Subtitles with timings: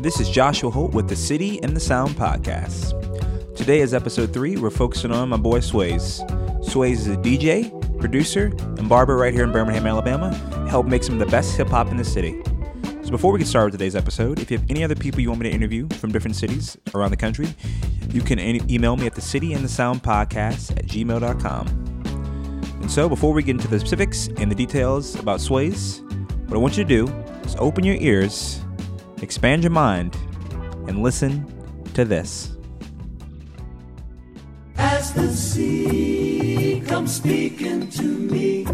[0.00, 2.94] This is Joshua Holt with the City and the Sound podcast.
[3.56, 4.56] Today is episode three.
[4.56, 6.20] We're focusing on my boy Suaze.
[6.64, 10.32] Suaze is a DJ, producer, and barber right here in Birmingham, Alabama.
[10.70, 12.40] Helped make some of the best hip hop in the city.
[13.02, 15.30] So before we get started with today's episode, if you have any other people you
[15.30, 17.48] want me to interview from different cities around the country,
[18.10, 18.38] you can
[18.70, 21.66] email me at the City and the Sound podcast at gmail.com.
[22.80, 26.02] And so before we get into the specifics and the details about Suaze,
[26.46, 27.12] what I want you to do
[27.42, 28.60] is open your ears,
[29.22, 30.16] expand your mind,
[30.86, 31.44] and listen
[31.94, 32.56] to this.
[34.76, 38.64] As the sea comes speaking to me,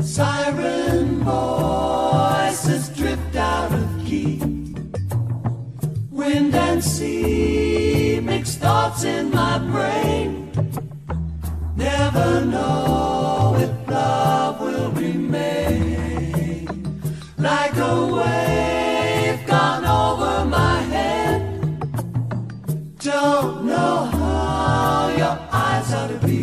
[0.00, 4.38] siren voices drift out of key.
[6.10, 10.50] Wind and sea mix thoughts in my brain.
[11.76, 16.68] Never know if love will remain
[17.36, 18.85] like a wave
[23.26, 26.35] Don't know how your eyes are to be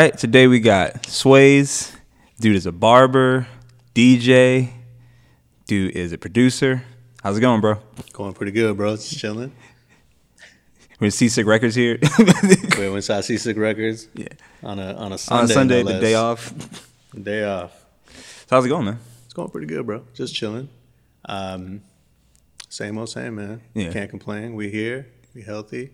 [0.00, 1.94] right, today we got Suaze.
[2.38, 3.46] Dude is a barber,
[3.94, 4.70] DJ.
[5.66, 6.82] Dude is a producer.
[7.22, 7.76] How's it going, bro?
[8.14, 8.96] Going pretty good, bro.
[8.96, 9.52] Just chilling.
[11.00, 11.98] We're Seasick Records here.
[12.78, 14.28] We went to Seasick Records yeah.
[14.62, 15.44] on a on a On Sunday.
[15.44, 16.54] a Sunday, no the day off.
[17.22, 17.72] Day off.
[18.06, 18.98] So how's it going, man?
[19.26, 20.04] It's going pretty good, bro.
[20.14, 20.70] Just chilling.
[21.26, 21.82] Um,
[22.70, 23.60] same old same, man.
[23.74, 23.92] Yeah.
[23.92, 24.54] Can't complain.
[24.54, 25.08] We here.
[25.34, 25.90] We healthy.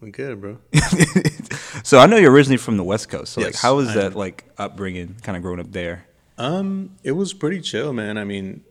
[0.00, 0.58] We good, bro.
[1.82, 3.32] so I know you're originally from the West Coast.
[3.32, 4.14] So like, how was I that am.
[4.14, 6.06] like upbringing, kind of growing up there?
[6.36, 8.16] Um, it was pretty chill, man.
[8.16, 8.62] I mean,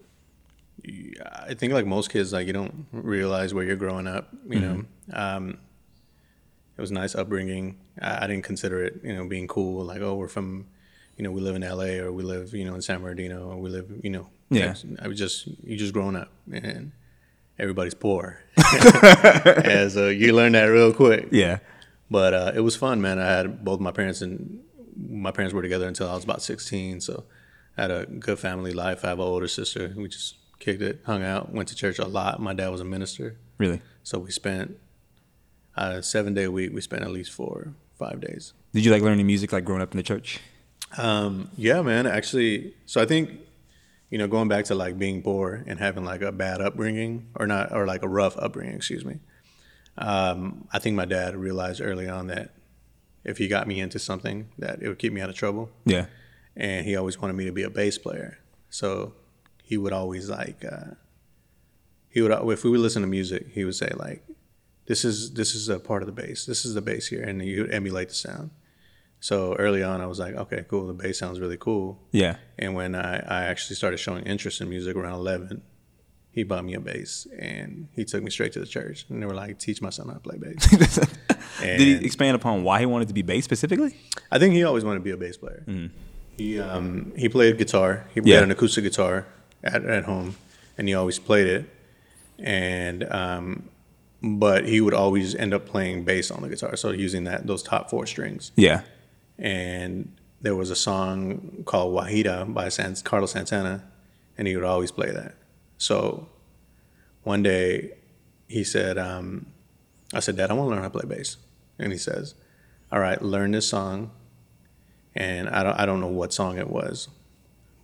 [1.47, 4.29] I think like most kids, like you don't realize where you're growing up.
[4.47, 5.57] You know, um,
[6.77, 7.77] it was nice upbringing.
[8.01, 9.83] I, I didn't consider it, you know, being cool.
[9.83, 10.67] Like, oh, we're from,
[11.17, 11.99] you know, we live in L.A.
[11.99, 14.27] or we live, you know, in San Bernardino or we live, you know.
[14.49, 14.75] Yeah.
[15.01, 16.93] I was just you just growing up and
[17.59, 18.39] everybody's poor,
[18.85, 21.27] and so you learn that real quick.
[21.31, 21.59] Yeah.
[22.09, 23.19] But uh, it was fun, man.
[23.19, 24.63] I had both my parents and
[24.95, 27.01] my parents were together until I was about 16.
[27.01, 27.25] So
[27.77, 29.03] I had a good family life.
[29.03, 29.93] I have an older sister.
[29.95, 32.41] We just kicked it, hung out, went to church a lot.
[32.41, 33.37] My dad was a minister.
[33.57, 33.81] Really?
[34.03, 34.77] So we spent
[35.75, 36.71] a seven day a week.
[36.73, 38.53] We spent at least four, five days.
[38.73, 40.39] Did you like learning music like growing up in the church?
[40.97, 42.07] Um, yeah, man.
[42.07, 43.31] Actually, so I think,
[44.09, 47.45] you know, going back to like being poor and having like a bad upbringing or
[47.45, 49.19] not, or like a rough upbringing, excuse me.
[49.97, 52.51] Um, I think my dad realized early on that
[53.23, 55.69] if he got me into something, that it would keep me out of trouble.
[55.85, 56.05] Yeah.
[56.55, 58.39] And he always wanted me to be a bass player.
[58.69, 59.13] So
[59.63, 60.95] he would always like, uh,
[62.09, 64.23] he would, if we would listen to music, he would say like,
[64.85, 66.45] this is, this is a part of the bass.
[66.45, 67.21] This is the bass here.
[67.21, 68.51] And he would emulate the sound.
[69.19, 70.87] So early on, I was like, okay, cool.
[70.87, 71.99] The bass sounds really cool.
[72.11, 72.37] Yeah.
[72.57, 75.61] And when I, I actually started showing interest in music around 11,
[76.37, 79.05] he bought me a bass and he took me straight to the church.
[79.09, 80.67] And they were like, teach my son how to play bass.
[81.59, 83.97] Did he expand upon why he wanted to be bass specifically?
[84.31, 85.63] I think he always wanted to be a bass player.
[86.37, 88.05] He um, he played guitar.
[88.13, 88.35] He Yeah.
[88.35, 89.25] had an acoustic guitar
[89.63, 90.35] at, at home,
[90.77, 91.65] and he always played it.
[92.37, 93.69] And um,
[94.21, 97.63] but he would always end up playing bass on the guitar, so using that those
[97.63, 98.51] top four strings.
[98.55, 98.81] Yeah.
[99.39, 103.83] And there was a song called Wahida by San, Carlos Santana,
[104.37, 105.33] and he would always play that.
[105.77, 106.27] So
[107.23, 107.91] one day
[108.47, 109.47] he said, um,
[110.13, 111.37] I said, Dad, I want to learn how to play bass.
[111.79, 112.33] And he says,
[112.91, 114.11] All right, learn this song.
[115.15, 117.09] And I don't, I don't know what song it was,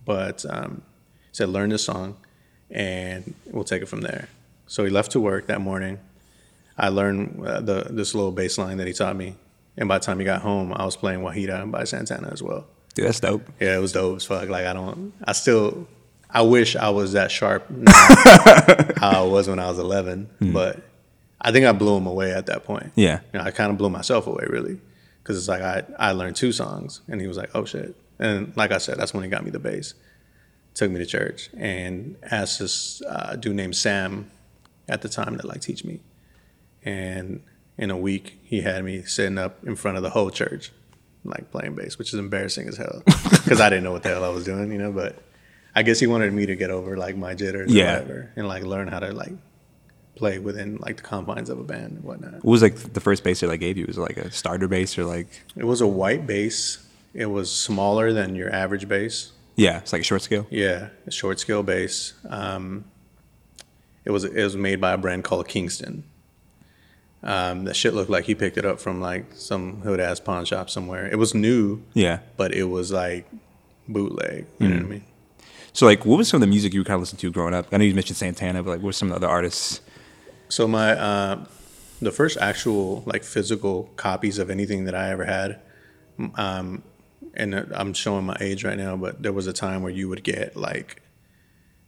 [0.04, 0.82] but um,
[1.30, 2.16] he said, Learn this song
[2.70, 4.28] and we'll take it from there.
[4.66, 5.98] So he left to work that morning.
[6.76, 9.36] I learned uh, the this little bass line that he taught me.
[9.76, 12.42] And by the time he got home, I was playing Wahida and by Santana as
[12.42, 12.66] well.
[12.94, 13.48] Dude, that's dope.
[13.60, 14.48] Yeah, it was dope as fuck.
[14.48, 15.88] Like I don't, I still,
[16.34, 17.92] I wish I was that sharp now,
[18.96, 20.28] how I was when I was 11.
[20.52, 20.82] But
[21.40, 22.90] I think I blew him away at that point.
[22.96, 23.20] Yeah.
[23.32, 24.80] You know, I kind of blew myself away really,
[25.22, 27.94] because it's like I I learned two songs, and he was like, oh shit.
[28.18, 29.94] And like I said, that's when he got me the bass.
[30.74, 34.30] Took me to church and asked this uh, dude named Sam
[34.88, 36.00] at the time to like teach me.
[36.84, 37.42] and
[37.76, 40.72] in a week he had me sitting up in front of the whole church,
[41.24, 44.24] like playing bass, which is embarrassing as hell because I didn't know what the hell
[44.24, 44.92] I was doing, you know.
[44.92, 45.16] But
[45.76, 47.96] I guess he wanted me to get over like my jitters Yeah.
[47.96, 49.32] or whatever, and like learn how to like
[50.14, 52.34] play within like the confines of a band and whatnot.
[52.34, 53.84] What was like the first bass that I gave you?
[53.86, 55.26] Was it like a starter bass or like
[55.56, 56.78] It was a white bass.
[57.12, 59.32] It was smaller than your average bass.
[59.56, 60.46] yeah, it's like a short scale.
[60.50, 62.12] Yeah, a short scale bass.
[62.28, 62.84] Um,
[64.04, 66.04] it was it was made by a brand called Kingston.
[67.22, 70.44] Um, that shit looked like he picked it up from like some hood ass pawn
[70.44, 71.06] shop somewhere.
[71.10, 72.18] It was new, Yeah.
[72.36, 73.26] but it was like
[73.88, 74.46] bootleg.
[74.58, 75.04] You know what I mean?
[75.74, 77.66] So like, what was some of the music you kind of listening to growing up?
[77.72, 79.80] I know you mentioned Santana, but like, what were some of the other artists?
[80.48, 81.44] So my uh,
[82.00, 85.60] the first actual like physical copies of anything that I ever had,
[86.36, 86.82] um,
[87.34, 90.22] and I'm showing my age right now, but there was a time where you would
[90.22, 91.02] get like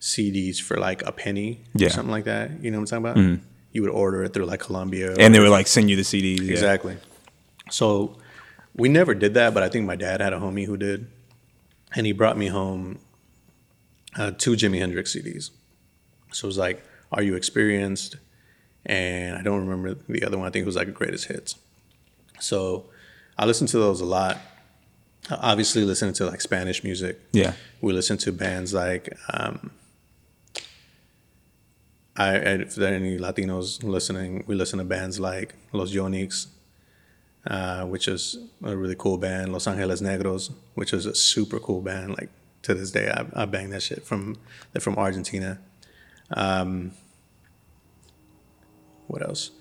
[0.00, 1.86] CDs for like a penny Yeah.
[1.86, 2.62] or something like that.
[2.62, 3.40] You know what I'm talking about?
[3.72, 5.14] You would order it through like Columbia.
[5.18, 6.40] And they would like send you the CDs.
[6.42, 6.50] yeah.
[6.52, 6.96] Exactly.
[7.70, 8.18] So
[8.74, 11.06] we never did that, but I think my dad had a homie who did,
[11.94, 12.98] and he brought me home
[14.16, 15.50] uh, two Jimi Hendrix CDs.
[16.32, 16.82] So it was like,
[17.12, 18.16] "Are you experienced?"
[18.84, 20.46] And I don't remember the other one.
[20.46, 21.56] I think it was like greatest hits.
[22.38, 22.86] So
[23.36, 24.38] I listened to those a lot.
[25.30, 27.20] Obviously, listening to like Spanish music.
[27.32, 27.52] Yeah.
[27.80, 29.16] We listened to bands like.
[29.32, 29.70] Um,
[32.18, 36.46] I, if there are any Latinos listening, we listen to bands like Los Yonic's,
[37.46, 39.52] uh, which is a really cool band.
[39.52, 42.16] Los Angeles Negros, which is a super cool band.
[42.16, 42.30] Like
[42.66, 44.36] to this day, I, I bang that shit from
[44.80, 45.58] from Argentina.
[46.30, 46.92] Um,
[49.06, 49.52] what else?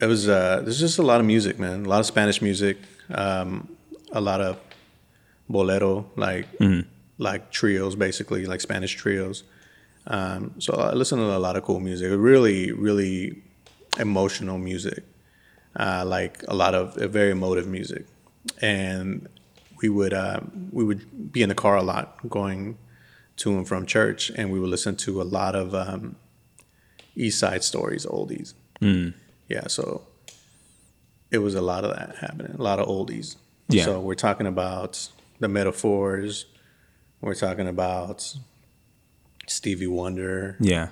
[0.00, 1.84] It was uh, there's just a lot of music, man.
[1.84, 2.78] A lot of Spanish music,
[3.10, 3.68] um,
[4.12, 4.58] a lot of
[5.48, 6.46] bolero, like
[7.18, 9.44] like trios, basically like Spanish trios.
[10.06, 12.10] Um, so I listen to a lot of cool music.
[12.16, 13.42] Really, really
[13.98, 15.04] emotional music,
[15.76, 18.06] uh, like a lot of uh, very emotive music.
[18.62, 19.28] And
[19.80, 20.40] we would uh,
[20.72, 22.78] we would be in the car a lot, going
[23.36, 26.16] to and from church, and we would listen to a lot of um,
[27.14, 28.54] East Side Stories oldies.
[28.80, 30.06] Yeah, so
[31.30, 33.36] it was a lot of that happening, a lot of oldies.
[33.68, 33.84] Yeah.
[33.84, 35.08] So we're talking about
[35.40, 36.46] the metaphors.
[37.20, 38.34] We're talking about
[39.46, 40.88] Stevie Wonder, Yeah.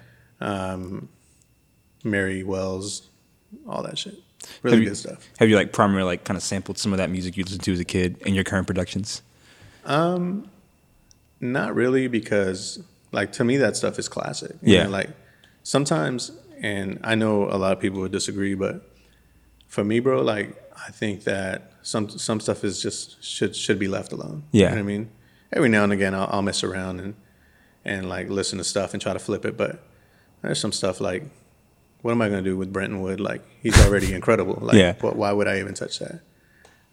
[2.05, 3.09] Mary Wells,
[3.69, 4.15] all that shit.
[4.43, 5.29] Have Really you- good stuff.
[5.39, 7.73] Have you like primarily like kind of sampled some of that music you listened to
[7.73, 9.23] as a kid in your current productions?
[9.85, 10.49] Um,
[11.41, 12.79] not really, because
[13.13, 14.57] like to me that stuff is classic.
[14.63, 14.85] Yeah.
[14.85, 15.11] know, like
[15.63, 16.31] sometimes,
[16.61, 18.89] and I know a lot of people would disagree, but
[19.69, 20.57] for me, bro, like
[20.87, 24.45] I think that some some stuff is just should should be left alone.
[24.53, 24.65] Yeah.
[24.65, 25.11] You know what I mean?
[25.53, 27.15] Every now and again, I'll, I'll mess around and
[27.85, 29.83] and like listen to stuff and try to flip it, but
[30.43, 31.25] there's some stuff like.
[32.07, 33.19] What am I going to do with Brenton Wood?
[33.19, 34.59] Like he's already incredible.
[34.63, 34.95] Like, Yeah.
[35.01, 36.21] what, why would I even touch that?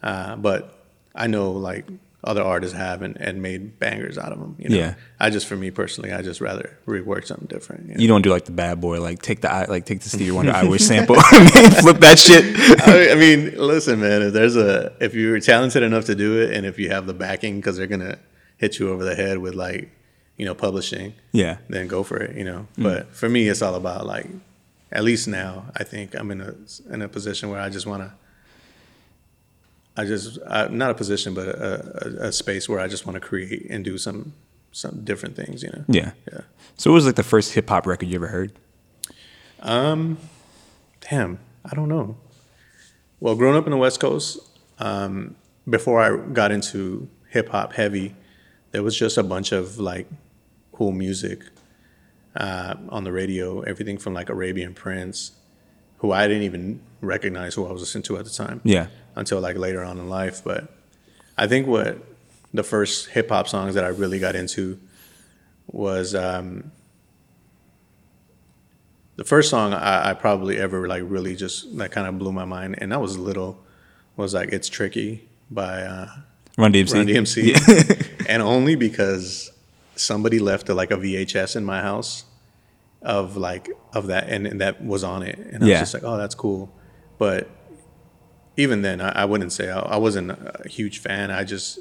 [0.01, 1.86] Uh, but I know like
[2.24, 4.56] other artists have and, and made bangers out of them.
[4.57, 4.75] You know?
[4.75, 4.95] Yeah.
[5.19, 7.89] I just, for me personally, I just rather rework something different.
[7.89, 8.01] You know?
[8.01, 10.31] You don't do like the bad boy, like take the I like take the Stevie
[10.31, 12.44] Wonder I wish sample, and flip that shit.
[12.88, 14.24] I, I mean, listen, man.
[14.24, 17.13] If there's a, if you're talented enough to do it, and if you have the
[17.13, 18.17] backing, because they're gonna
[18.58, 19.91] hit you over the head with like,
[20.38, 21.58] you know, publishing, Yeah.
[21.70, 22.36] then go for it.
[22.36, 22.67] You know.
[22.77, 22.84] Mm.
[22.84, 24.27] But for me, it's all about like,
[24.93, 26.55] at least now, I think I'm in a
[26.93, 28.13] in a position where I just want to.
[29.97, 33.15] I just I, not a position, but a, a, a space where I just want
[33.15, 34.33] to create and do some
[34.71, 35.63] some different things.
[35.63, 35.83] You know.
[35.88, 36.12] Yeah.
[36.31, 36.41] Yeah.
[36.77, 38.53] So what was like the first hip hop record you ever heard?
[39.62, 40.17] Um,
[41.09, 42.15] damn, I don't know.
[43.19, 44.38] Well, growing up in the West Coast,
[44.77, 45.35] um,
[45.67, 48.15] before I got into hip hop heavy,
[48.71, 50.07] there was just a bunch of like
[50.71, 51.41] cool music
[52.36, 53.62] uh, on the radio.
[53.62, 55.32] Everything from like Arabian Prince,
[55.98, 58.62] who I didn't even recognize who I was listening to at the time.
[58.63, 58.88] Yeah.
[59.16, 60.74] Until like later on in life, but
[61.38, 61.98] I think what
[62.54, 64.80] the first hip hop songs that I really got into
[65.68, 66.72] was um,
[69.16, 72.46] the first song I, I probably ever like really just that kind of blew my
[72.46, 73.63] mind, and I was little,
[74.16, 76.08] was like "It's Tricky" by uh,
[76.58, 76.94] Run DMC.
[76.94, 79.52] Run DMC, and only because
[79.95, 82.25] somebody left a, like a VHS in my house
[83.01, 85.73] of like of that, and, and that was on it, and I Yeah.
[85.73, 86.73] was just like, "Oh, that's cool,"
[87.17, 87.50] but
[88.55, 91.31] even then, I, I wouldn't say I, I wasn't a huge fan.
[91.31, 91.79] I just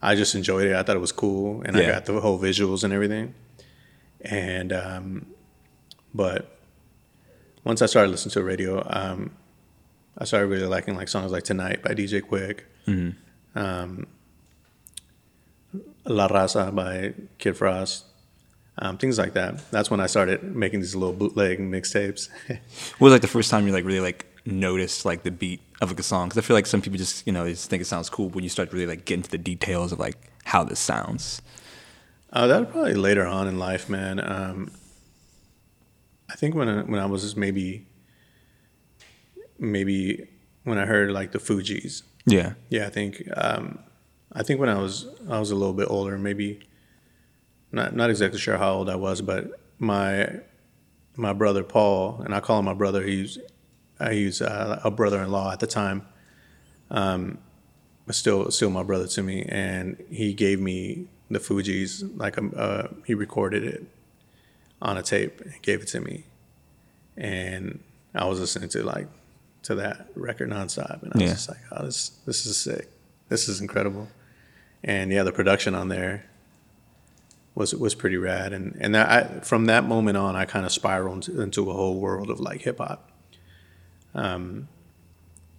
[0.00, 0.74] I just enjoyed it.
[0.74, 3.34] I thought it was cool, and I got the whole visuals and everything.
[4.22, 5.26] And um,
[6.14, 6.58] but
[7.64, 9.32] once I started listening to the radio, um,
[10.18, 12.60] I started really liking like songs like "Tonight" by DJ Quik,
[13.54, 14.06] um,
[16.04, 18.04] "La Raza" by Kid Frost,
[18.78, 19.70] um, things like that.
[19.70, 22.28] That's when I started making these little bootleg mixtapes.
[22.48, 22.60] What
[23.00, 26.00] was like the first time you like really like noticed like the beat of like
[26.00, 26.28] a song?
[26.28, 28.28] Because I feel like some people just you know they just think it sounds cool,
[28.28, 30.80] but when you start to really like get into the details of like how this
[30.80, 31.42] sounds.
[32.32, 34.18] Uh, that was probably later on in life, man.
[34.18, 34.70] Um,
[36.30, 37.86] I think when I, when I was maybe
[39.58, 40.28] maybe
[40.64, 42.02] when I heard like the Fugees.
[42.26, 42.54] Yeah.
[42.70, 43.78] Yeah, I think um,
[44.34, 46.60] I think when I was I was a little bit older, maybe
[47.70, 50.40] not not exactly sure how old I was, but my
[51.16, 53.02] my brother Paul, and I call him my brother.
[53.02, 53.38] He's
[54.10, 56.06] he's uh, a brother-in-law at the time,
[56.90, 57.38] um,
[58.06, 62.52] but still still my brother to me, and he gave me the Fugees like um,
[62.56, 63.84] uh, he recorded it
[64.80, 66.24] on a tape and gave it to me,
[67.16, 67.80] and
[68.14, 69.08] I was listening to like
[69.64, 71.28] to that record nonstop, and I was Yeah.
[71.34, 72.88] just like, oh, this this is sick,
[73.28, 74.08] this is incredible,
[74.84, 76.24] and yeah, the production on there
[77.54, 80.72] was was pretty rad, and and that I, from that moment on, I kind of
[80.72, 83.10] spiraled into a whole world of like hip hop.
[84.14, 84.68] Um,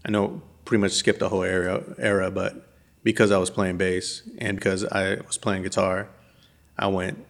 [0.06, 2.68] I know pretty much skipped the whole era era, but
[3.04, 6.08] because I was playing bass and because I was playing guitar,
[6.78, 7.26] I went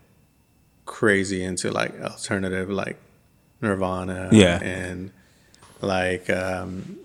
[0.86, 2.98] crazy into like alternative, like
[3.62, 4.60] Nirvana, Yeah.
[4.62, 5.12] and
[5.82, 7.00] like um,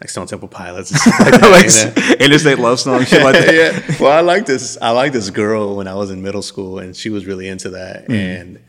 [0.00, 2.24] like Stone Temple Pilots, and stuff like that, like you know?
[2.24, 3.54] interstate love song shit like that.
[3.54, 3.96] yeah.
[4.00, 4.76] Well, I like this.
[4.82, 7.70] I like this girl when I was in middle school, and she was really into
[7.70, 8.08] that.
[8.08, 8.40] Mm.
[8.40, 8.64] And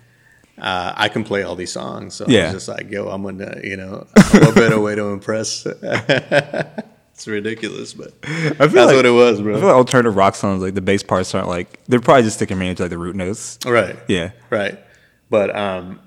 [0.58, 3.60] uh, I can play all these songs, so I was just like, "Yo, I'm gonna,
[3.64, 5.66] you know, what better way to impress?"
[7.16, 9.56] it's ridiculous, but I feel that's like, what it was, bro.
[9.56, 12.38] I feel like alternative rock songs like the bass parts aren't like they're probably just
[12.38, 13.58] sticking mainly to like the root notes.
[13.66, 13.98] right.
[14.08, 14.32] Yeah.
[14.50, 14.80] Right.
[15.30, 16.00] But um,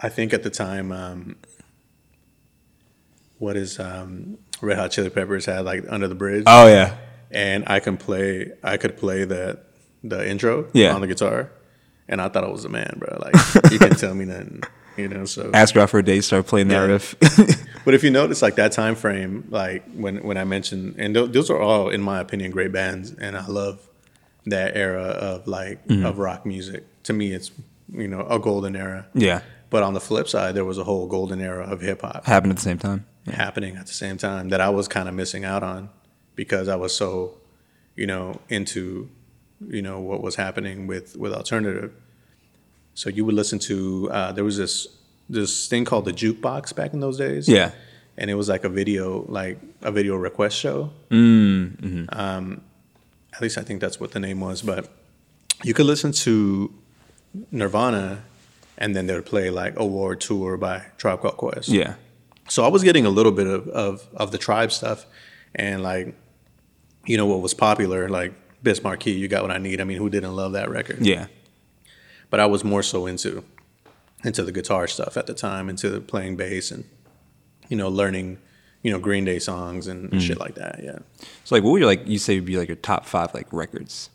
[0.00, 1.36] I think at the time, um,
[3.38, 6.96] what is um, Red Hot Chili Peppers had like Under the Bridge, Oh yeah.
[7.30, 8.52] and I can play.
[8.62, 9.58] I could play the
[10.04, 10.94] the intro Yeah.
[10.94, 11.50] on the guitar,
[12.08, 13.18] and I thought I was a man, bro.
[13.20, 13.34] Like
[13.72, 14.62] you can tell me nothing,
[14.96, 15.24] you know.
[15.24, 16.92] So, Ask her out for a date, start playing that Yeah.
[16.92, 17.14] riff.
[17.84, 21.30] but if you notice, like that time frame, like when when I mentioned, and th-
[21.32, 23.80] those are all, in my opinion, great bands, and I love
[24.46, 26.06] that era of like Mm-hmm.
[26.06, 26.84] of rock music.
[27.04, 27.50] To me, it's
[27.92, 29.06] you know a golden era.
[29.14, 29.40] yeah.
[29.70, 32.52] But on the flip side, there was a whole golden era of hip hop Happened
[32.52, 33.04] at the same time.
[33.30, 35.90] Happening at the same time that I was kind of missing out on
[36.34, 37.34] because I was so,
[37.96, 39.08] you know, into,
[39.66, 41.92] you know, what was happening with with alternative.
[42.94, 44.88] So you would listen to uh, there was this
[45.28, 47.48] this thing called the jukebox back in those days.
[47.48, 47.70] Yeah.
[48.16, 50.90] and it was like a video like a video request show.
[52.12, 52.62] Um,
[53.34, 54.62] at least I think that's what the name was.
[54.62, 54.88] But
[55.62, 56.72] you could listen to
[57.52, 58.22] Nirvana,
[58.78, 61.68] and then they would play like Award Tour by Tribe Called Quest.
[61.68, 61.94] Yeah.
[62.48, 65.06] So I was getting a little bit of, of, of the tribe stuff
[65.54, 66.14] and like,
[67.06, 69.80] you know, what was popular, like Biz Markie, You Got What I Need.
[69.80, 71.04] I mean, who didn't love that record?
[71.04, 71.26] Yeah.
[72.30, 73.44] But I was more so into
[74.24, 76.84] into the guitar stuff at the time, into playing bass and,
[77.68, 78.38] you know, learning,
[78.82, 80.80] you know, Green Day songs and shit like that.
[80.82, 80.98] Yeah.
[81.44, 83.46] So like what would your like you say would be like your top five like
[83.52, 84.10] records?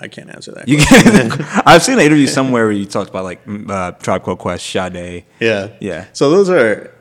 [0.00, 0.66] I can't answer that.
[0.68, 1.30] You can,
[1.66, 5.24] I've seen an interview somewhere where you talked about like uh, Tribe Called Quest, Sade.
[5.40, 5.68] yeah.
[5.80, 6.06] Yeah.
[6.12, 6.93] So those are,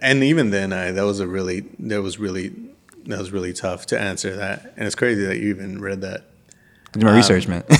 [0.00, 2.54] and even then, I, that was a really, that was really,
[3.06, 4.72] that was really tough to answer that.
[4.76, 6.24] And it's crazy that you even read that.
[6.94, 7.64] I did my research, man.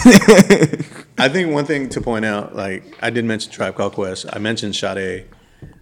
[1.18, 4.26] I think one thing to point out, like I did mention Tribe Called Quest.
[4.32, 5.26] I mentioned Sade,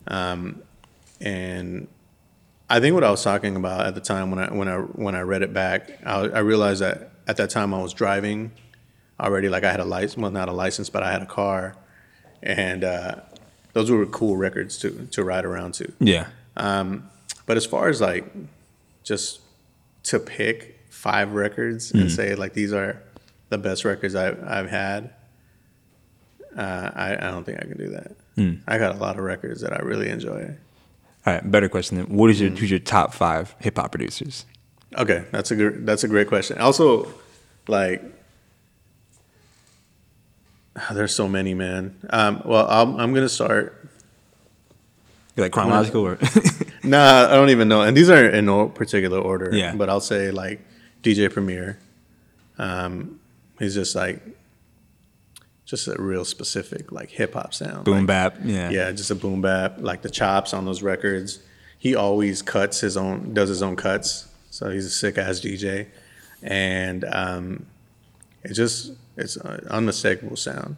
[0.06, 0.62] um,
[1.20, 1.88] and
[2.68, 5.14] I think what I was talking about at the time when I when I when
[5.14, 8.52] I read it back, I, I realized that at that time I was driving
[9.18, 9.48] already.
[9.48, 11.76] Like I had a license, well, not a license, but I had a car,
[12.42, 13.16] and uh,
[13.72, 15.92] those were cool records to to ride around to.
[15.98, 16.26] yeah.
[16.56, 17.08] Um,
[17.46, 18.30] but as far as like
[19.02, 19.40] just
[20.04, 22.10] to pick five records and mm.
[22.10, 23.02] say like these are
[23.48, 25.10] the best records I've, I've had,
[26.56, 28.12] uh, I, I don't think I can do that.
[28.36, 28.60] Mm.
[28.66, 30.54] I got a lot of records that I really enjoy.
[31.26, 31.98] All right, better question.
[31.98, 32.06] Then.
[32.16, 32.58] What is your mm.
[32.58, 34.46] who's your top five hip hop producers?
[34.96, 36.58] Okay, that's a good, that's a great question.
[36.58, 37.08] Also,
[37.66, 38.02] like,
[40.92, 41.96] there's so many, man.
[42.10, 43.78] Um, well, I'm, I'm gonna start.
[45.36, 46.18] You like chronological or
[46.84, 47.82] Nah, I don't even know.
[47.82, 49.50] And these are in no particular order.
[49.52, 49.74] Yeah.
[49.74, 50.60] But I'll say like
[51.02, 51.78] DJ Premier.
[52.58, 53.20] Um,
[53.58, 54.20] he's just like
[55.64, 57.84] just a real specific like hip hop sound.
[57.84, 58.36] boom Like, bap?
[58.44, 58.70] Yeah.
[58.70, 59.76] Yeah, just a boom bap.
[59.78, 61.38] Like the chops on those records.
[61.78, 64.28] He always cuts his own does his own cuts.
[64.50, 65.86] So he's a sick ass DJ.
[66.42, 67.66] And um
[68.42, 70.76] it just it's an unmistakable sound.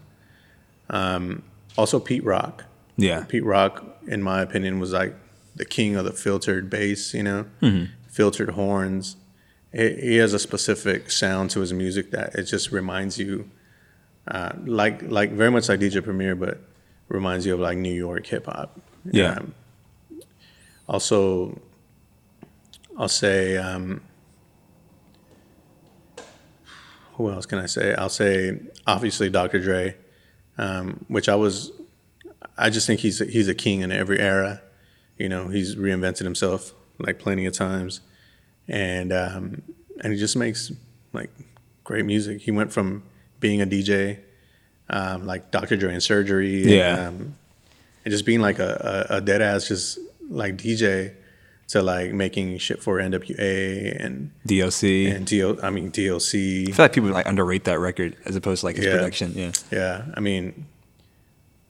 [0.90, 1.42] Um
[1.76, 2.64] also Pete Rock.
[2.96, 3.24] Yeah.
[3.24, 5.14] Pete Rock, in my opinion, was like
[5.56, 7.46] the king of the filtered bass, you know,
[8.08, 9.16] filtered horns.
[9.72, 13.50] He, he has a specific sound to his music that it just reminds you
[14.28, 16.60] uh, like like very much like DJ Premier, but
[17.08, 18.80] reminds you of like New York hip hop.
[19.04, 19.34] Yeah.
[19.34, 19.54] Um,
[20.88, 21.60] also,
[22.98, 23.56] I'll say.
[23.56, 24.02] Um,
[27.14, 27.94] who else can I say?
[27.94, 29.60] I'll say obviously Dr.
[29.60, 29.96] Dre,
[30.58, 31.72] um, which I was.
[32.56, 34.62] I just think he's he's a king in every era.
[35.18, 38.00] You know, he's reinvented himself like plenty of times,
[38.68, 39.62] and um,
[40.02, 40.72] and he just makes
[41.12, 41.30] like
[41.84, 42.42] great music.
[42.42, 43.02] He went from
[43.40, 44.18] being a DJ,
[44.90, 45.76] um, like Dr.
[45.76, 46.96] Dre in Surgery, Yeah.
[47.08, 47.34] and, um,
[48.04, 51.14] and just being like a, a, a dead ass just like DJ
[51.74, 55.14] to like making shit for NWA and DLC.
[55.14, 56.68] and DL, I mean DLC.
[56.68, 58.92] I feel like people like underrate that record as opposed to like his Yeah.
[58.96, 59.32] production.
[59.36, 59.52] Yeah.
[59.70, 60.66] Yeah, I mean,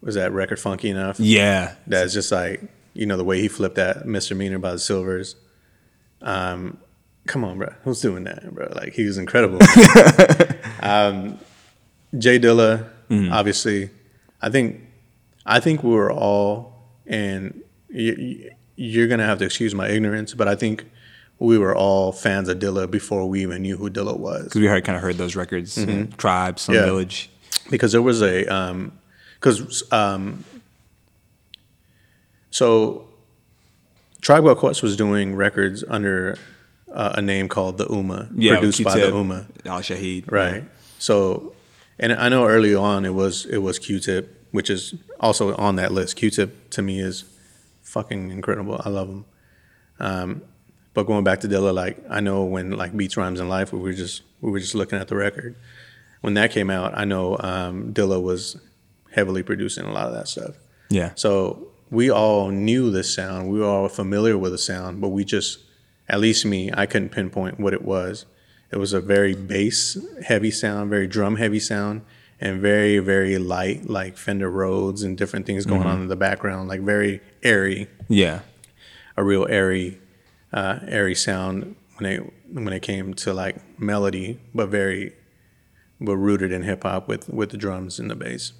[0.00, 1.18] was that record funky enough?
[1.18, 1.74] Yeah.
[1.86, 2.62] That's just like
[2.94, 5.36] you know the way he flipped that misdemeanor by the Sylvers.
[6.22, 6.78] Um,
[7.26, 8.70] come on, bro, who's doing that, bro?
[8.74, 9.58] Like he was incredible.
[10.80, 11.38] um,
[12.16, 12.88] J Dilla,
[13.32, 13.90] obviously,
[14.40, 14.80] I think,
[15.46, 16.72] I think we were all,
[17.06, 17.62] and
[18.76, 20.84] you're gonna have to excuse my ignorance, but I think
[21.38, 24.44] we were all fans of Dilla before we even knew who Dilla was.
[24.44, 26.84] Because we heard kind of heard those records, know, Tribe, Slum Mm-hmm.
[26.84, 26.90] Yeah.
[26.90, 27.30] Village.
[27.70, 28.44] because there was a
[29.40, 30.44] because um,
[32.50, 33.06] so
[34.20, 36.38] Tribe Called Quest was doing records under
[36.92, 40.30] uh, a name called the Ummah, Yeah, produced by the Ummah, Ali Shaheed.
[40.30, 40.64] right?
[40.98, 41.52] So,
[41.98, 45.92] and I know early on it was it was Q-Tip, which is also on that
[45.92, 46.16] list.
[46.16, 47.24] Q-Tip to me is
[47.94, 48.80] fucking incredible.
[48.84, 49.24] I love them.
[49.98, 50.42] Um,
[50.92, 53.78] but going back to Dilla, like I know when like Beats Rhymes and Life, we
[53.78, 55.56] were just we were just looking at the record.
[56.20, 58.56] When that came out, I know um, Dilla was
[59.12, 60.56] heavily producing a lot of that stuff.
[60.90, 61.12] Yeah.
[61.14, 63.50] So we all knew this sound.
[63.50, 65.58] We were all familiar with the sound, but we just,
[66.08, 68.26] at least me, I couldn't pinpoint what it was.
[68.70, 72.02] It was a very bass heavy sound, very drum heavy sound,
[72.40, 76.68] and very, very light, like Fender Rhodes and different things going on in the background,
[76.68, 78.40] like very airy, Yeah.
[79.16, 80.00] a real airy,
[80.52, 85.12] uh, airy sound when it when it came to like melody, but very,
[86.00, 88.52] but rooted in hip hop with with the drums and the bass.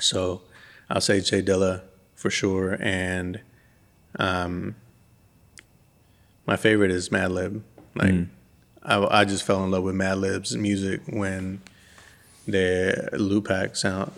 [0.00, 0.42] So,
[0.90, 1.82] I'll say J Dilla
[2.14, 3.40] for sure, and
[4.18, 4.74] um,
[6.46, 7.62] my favorite is Madlib.
[7.94, 8.14] Like,
[8.82, 11.60] I I just fell in love with Madlib's music when
[12.46, 14.12] the Lootpack sound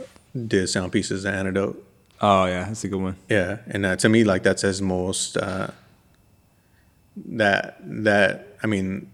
[0.47, 1.85] did sound pieces the antidote.
[2.21, 3.17] Oh yeah, that's a good one.
[3.29, 5.69] Yeah, and uh, to me, like that's his most uh,
[7.17, 9.11] that that I mean,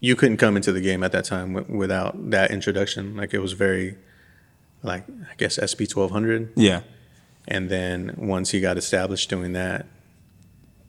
[0.00, 3.16] you couldn't come into the game at that time w- without that introduction.
[3.16, 3.96] Like it was very,
[4.82, 6.82] like I guess SP twelve hundred, Yeah.
[7.48, 9.86] and then once he got established doing that,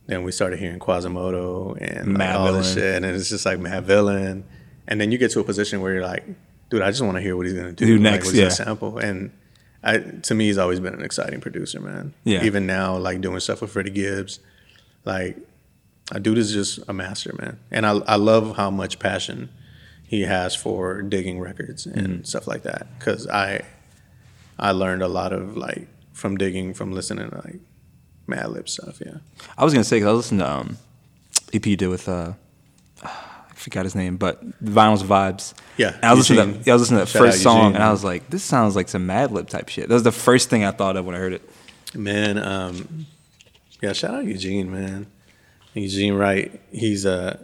[0.07, 4.43] then we started hearing Quasimoto and like, all this shit, and it's just like Madvillain,
[4.87, 6.25] and then you get to a position where you're like,
[6.69, 8.49] dude, I just want to hear what he's gonna do, Do like, next, yeah.
[8.49, 9.31] sample, and
[9.83, 12.13] I to me, he's always been an exciting producer, man.
[12.23, 12.43] Yeah.
[12.43, 14.39] Even now, like doing stuff with Freddie Gibbs,
[15.05, 15.37] like
[16.11, 17.59] a dude is just a master, man.
[17.71, 19.49] And I I love how much passion
[20.05, 22.23] he has for digging records and Mm-hmm.
[22.23, 22.87] stuff like that.
[22.99, 23.61] Cause I
[24.59, 27.59] I learned a lot of like from digging from listening to like
[28.27, 29.01] Madlib stuff.
[29.03, 29.17] Yeah.
[29.57, 30.77] I was gonna say because I was listening to um,
[31.53, 32.33] EP you did with uh,
[33.61, 35.53] forgot his name, but Vinyls Vibes.
[35.77, 37.43] Yeah, And I was listening to that, yeah, I was listening to that Shout first
[37.43, 39.87] song, Eugene, and I was like, this sounds like some Madlib type shit.
[39.87, 41.49] That was the first thing I thought of when I heard it.
[41.93, 43.05] Man, um,
[43.81, 45.07] yeah, shout out Eugene, man.
[45.73, 47.37] Eugene Wright, he's uh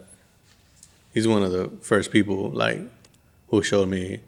[1.14, 2.80] he's one of the first people like
[3.48, 4.20] who showed me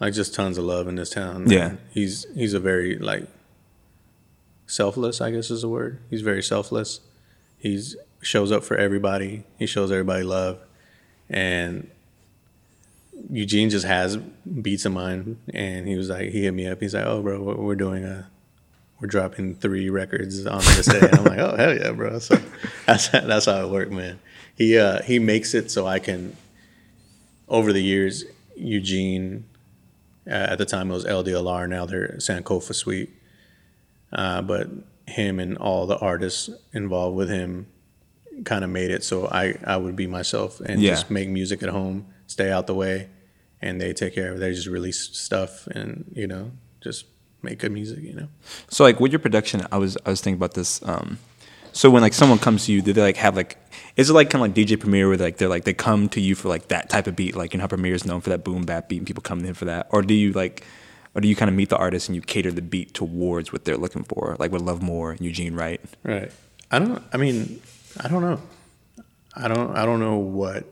[0.00, 1.44] like just tons of love in this town.
[1.44, 1.50] man.
[1.50, 1.72] Yeah.
[1.92, 3.26] He's he's a very like
[4.66, 6.00] selfless, I guess is the word.
[6.10, 7.00] He's very selfless.
[7.58, 9.44] He's shows up for everybody.
[9.58, 10.58] He shows everybody love.
[11.28, 11.90] And
[13.30, 16.80] Eugene just has beats of mine and he was like he hit me up.
[16.80, 18.30] He's like, "Oh, bro, we're we're doing a
[19.00, 21.00] we're dropping three records on this day.
[21.00, 22.18] And I'm like, oh hell yeah, bro.
[22.18, 22.36] So
[22.86, 24.18] that's that's how it worked, man.
[24.56, 26.36] He uh, he makes it so I can.
[27.46, 28.24] Over the years,
[28.56, 29.44] Eugene,
[30.26, 31.68] uh, at the time it was LDLR.
[31.68, 33.10] Now they're Sankofa Suite.
[34.10, 34.70] Uh, but
[35.06, 37.66] him and all the artists involved with him
[38.44, 40.90] kind of made it so I, I would be myself and Yeah.
[40.90, 43.08] just make music at home, stay out the way,
[43.62, 44.40] and they take care of it.
[44.40, 47.06] They just release stuff and you know just
[47.42, 48.00] make good music.
[48.02, 48.28] You know.
[48.68, 50.82] So like with your production, I was I was thinking about this.
[50.82, 51.18] Um,
[51.72, 53.56] so when like someone comes to you, do they like have like
[53.96, 56.20] is it like kind of like DJ Premier where like they're like they come to
[56.20, 58.30] you for like that type of beat, like you know how Premier is known for
[58.30, 60.64] that boom bap beat and people come to him for that, or do you like,
[61.14, 63.64] or do you kind of meet the artist and you cater the beat towards what
[63.64, 65.80] they're looking for, like with Love More and Eugene Wright?
[66.04, 66.30] Right.
[66.70, 67.02] I don't.
[67.12, 67.60] I mean,
[68.02, 68.40] I don't know.
[69.34, 69.76] I don't.
[69.76, 70.64] I don't know what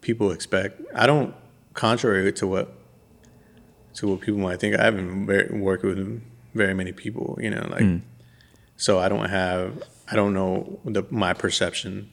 [0.00, 0.80] people expect.
[0.94, 1.34] I don't.
[1.74, 2.72] Contrary to what
[3.94, 4.78] to what people might think.
[4.78, 6.22] I haven't very, worked with
[6.54, 8.00] very many people, you know, like Mm.
[8.76, 12.10] so I don't have I don't know the my perception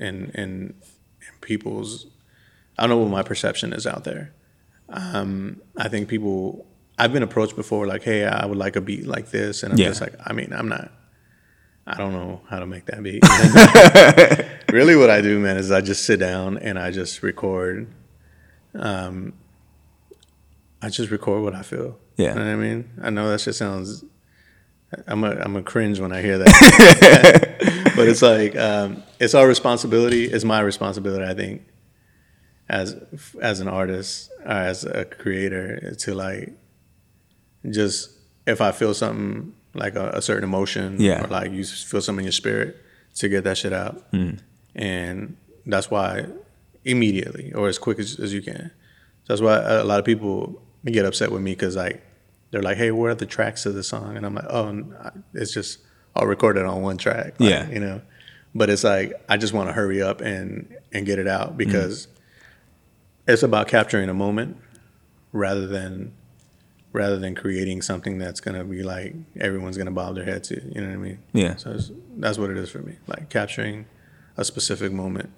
[0.00, 0.74] and and
[1.42, 2.06] people's
[2.78, 4.32] I don't know what my perception is out there.
[4.88, 6.66] Um, I think people
[6.98, 9.78] I've been approached before like, hey, I would like a beat like this, and I'm
[9.78, 9.88] Yeah.
[9.88, 10.90] just like, I mean, I'm not.
[11.86, 13.22] I don't know how to make that beat.
[14.72, 17.88] really, what I do, man, is I just sit down and I just record.
[18.74, 19.34] Um,
[20.80, 21.98] I just record what I feel.
[22.16, 22.30] Yeah.
[22.30, 22.90] you know what I mean.
[23.02, 24.04] I know that shit sounds.
[25.06, 29.46] I'm a I'm a cringe when I hear that, but it's like um, it's our
[29.46, 30.24] responsibility.
[30.24, 31.66] It's my responsibility, I think,
[32.68, 32.96] as
[33.42, 36.52] as an artist, or as a creator, to like
[37.68, 38.10] just
[38.46, 41.24] if I feel something like a, a certain emotion, Yeah.
[41.24, 42.76] or like you feel something in your spirit,
[43.16, 44.36] to get that shit out, mm-hmm.
[44.74, 46.26] and that's why
[46.84, 48.70] immediately or as quick as, as you can.
[49.24, 52.02] So that's why a lot of people get upset with me because like
[52.50, 55.52] they're like, "Hey, where are the tracks of the song?" And I'm like, "Oh, it's
[55.52, 55.78] just
[56.14, 57.68] I'll record it on one track." Like, Yeah.
[57.70, 58.02] you know.
[58.54, 61.56] But it's like I just want to hurry up and and get it out mm-hmm.
[61.58, 62.06] because
[63.26, 64.56] it's about capturing a moment
[65.32, 66.12] rather than
[66.94, 70.54] rather than creating something that's gonna be like everyone's gonna bob their head to.
[70.54, 71.18] You know what I mean?
[71.32, 71.56] Yeah.
[71.56, 72.96] So it's, that's what it is for me.
[73.08, 73.86] Like capturing
[74.36, 75.30] a specific moment,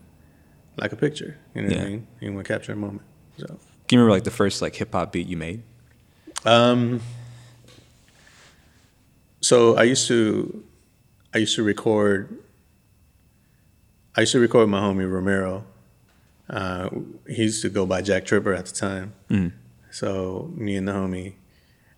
[0.77, 1.39] like a picture.
[1.55, 2.07] You know what I mean?
[2.21, 3.03] You want to capture a moment.
[3.39, 3.47] So.
[3.47, 3.57] Can
[3.97, 5.63] you remember like the first like hip hop beat you made?
[6.45, 7.01] Um,
[9.41, 10.63] so I used to,
[11.35, 12.39] I used to record.
[14.15, 15.65] I used to record my homie Romero.
[16.51, 16.91] Uh,
[17.27, 19.15] he used to go by Jack Tripper at the time.
[19.91, 21.35] So me and the homie,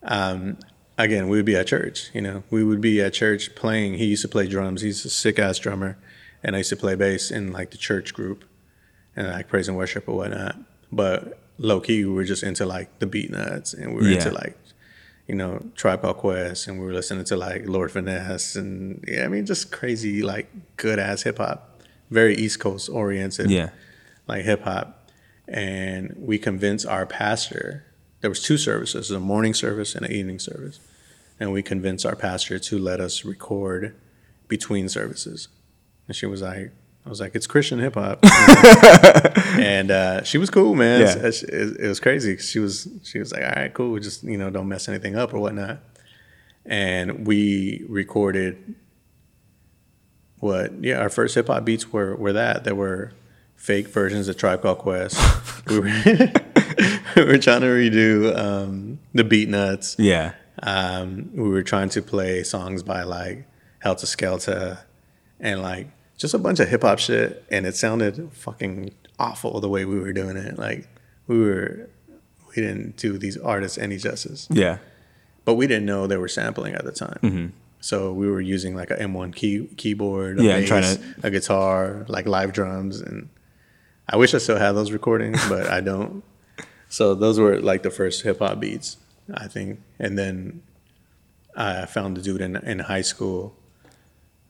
[0.02, 0.58] um,
[0.96, 2.10] again, we would be at church.
[2.14, 3.94] You know, we would be at church playing.
[3.94, 4.80] He used to play drums.
[4.82, 5.98] He's a sick ass drummer,
[6.42, 8.44] and I used to play bass in like the church group,
[9.16, 10.56] and like praise and worship or whatnot.
[10.92, 14.56] But low key, we were just into like the Beatnuts, and we were into like,
[15.26, 19.24] you know, Tribe Called Quest, and we were listening to like Lord Finesse, and yeah,
[19.24, 23.70] I mean, just crazy like good ass hip hop, very East Coast oriented Yeah.
[24.26, 25.10] like hip hop,
[25.46, 27.84] and we convinced our pastor.
[28.20, 30.80] There was two services: a morning service and an evening service,
[31.38, 33.94] and we convinced our pastor to let us record
[34.48, 35.48] between services.
[36.06, 36.72] And she was like,
[37.06, 38.18] "I was like, it's Christian hip hop,"
[39.58, 41.00] and uh, she was cool, man.
[41.02, 41.28] Yeah.
[41.28, 42.36] It, it was crazy.
[42.38, 43.92] She was she was like, "All right, cool.
[43.92, 45.80] We just you know, don't mess anything up or whatnot."
[46.64, 48.74] And we recorded
[50.40, 53.12] what yeah our first hip hop beats were were that there were
[53.56, 55.18] fake versions of Tribe Called Quest.
[55.66, 56.32] we were we
[57.26, 59.96] were trying to redo um, the Beatnuts.
[59.98, 60.34] Yeah.
[60.62, 63.46] Um, we were trying to play songs by like
[63.84, 64.78] Heltah Skeltah
[65.40, 69.68] and like just a bunch of hip hop shit, and it sounded fucking awful the
[69.68, 70.58] way we were doing it.
[70.58, 70.88] Like
[71.28, 71.88] we were
[72.48, 74.78] we didn't do these artists any justice Yeah.
[75.44, 77.52] but we didn't know they were sampling at the time.
[77.80, 81.30] So we were using like a M1 key keyboard, a Yeah, bass, trying to- a
[81.30, 83.28] guitar, like live drums, and
[84.08, 86.24] I wish I still had those recordings, but I don't.
[86.88, 88.96] So those were like the first hip hop beats,
[89.34, 90.62] I think, and then
[91.56, 93.54] I found a dude in in high school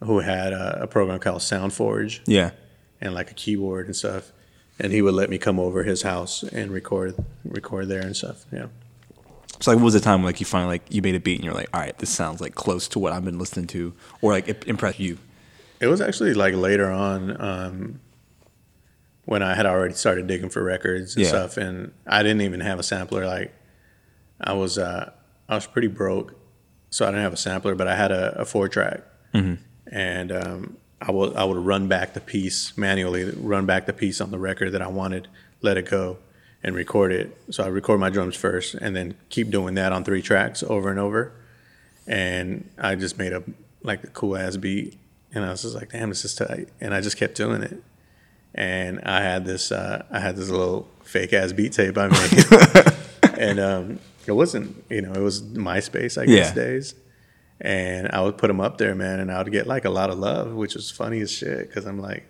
[0.00, 2.50] who had a, a program called SoundForge Yeah.
[3.00, 4.30] and like a keyboard and stuff,
[4.78, 8.44] and he would let me come over his house and record record there and stuff.
[8.52, 8.66] Yeah.
[9.60, 11.44] So like, what was the time like you finally like you made a beat and
[11.44, 14.30] you're like, all right, this sounds like close to what I've been listening to, or
[14.32, 15.18] like it impressed you?
[15.80, 18.00] It was actually like later on um,
[19.28, 21.28] when I had already started digging for records and Yeah.
[21.28, 23.26] stuff, and I didn't even have a sampler.
[23.26, 23.52] Like
[24.40, 25.10] I was, uh,
[25.50, 26.34] I was pretty broke,
[26.88, 29.00] so I didn't have a sampler, but I had a, a four track,
[29.92, 34.20] and um, I would I would run back the piece manually, run back the piece
[34.22, 35.28] on the record that I wanted,
[35.60, 36.16] let it go,
[36.62, 37.36] and record it.
[37.50, 40.88] So I record my drums first, and then keep doing that on three tracks over
[40.90, 41.32] and over
[42.06, 43.42] and I just made a
[43.82, 44.98] like a cool ass beat,
[45.34, 47.82] and I was just like, damn, this is tight, and I just kept doing it,
[48.58, 52.44] and I had this uh, I had this little fake ass beat tape I made,
[53.38, 56.54] and um, it wasn't you know it was MySpace I guess Yeah.
[56.54, 56.94] days,
[57.60, 60.10] and I would put them up there, man, and I would get like a lot
[60.10, 62.24] of love, which was funny as shit because I'm like.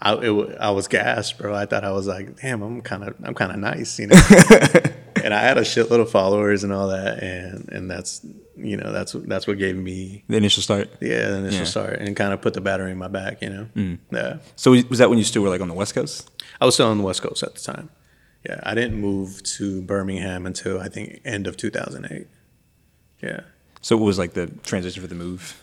[0.00, 1.52] I, it, I was gassed, bro.
[1.52, 4.14] I thought I was like, damn, I'm kind of, I'm kind of nice, you know.
[5.24, 8.24] and I had a shitload of followers and all that, and and that's,
[8.56, 10.88] you know, that's that's what gave me The initial start.
[11.00, 11.64] yeah, the initial Yeah.
[11.64, 11.66] Mm.
[11.66, 13.96] start and kind of put the battery in my back, you know.
[14.12, 14.38] Yeah.
[14.56, 16.30] So was that when you still were like on the West Coast?
[16.60, 17.90] I was still on the West Coast at the time.
[18.46, 22.26] Yeah, I didn't move to Birmingham until I think end of 2008.
[23.20, 23.40] Yeah.
[23.80, 25.60] So what was like the transition for the move?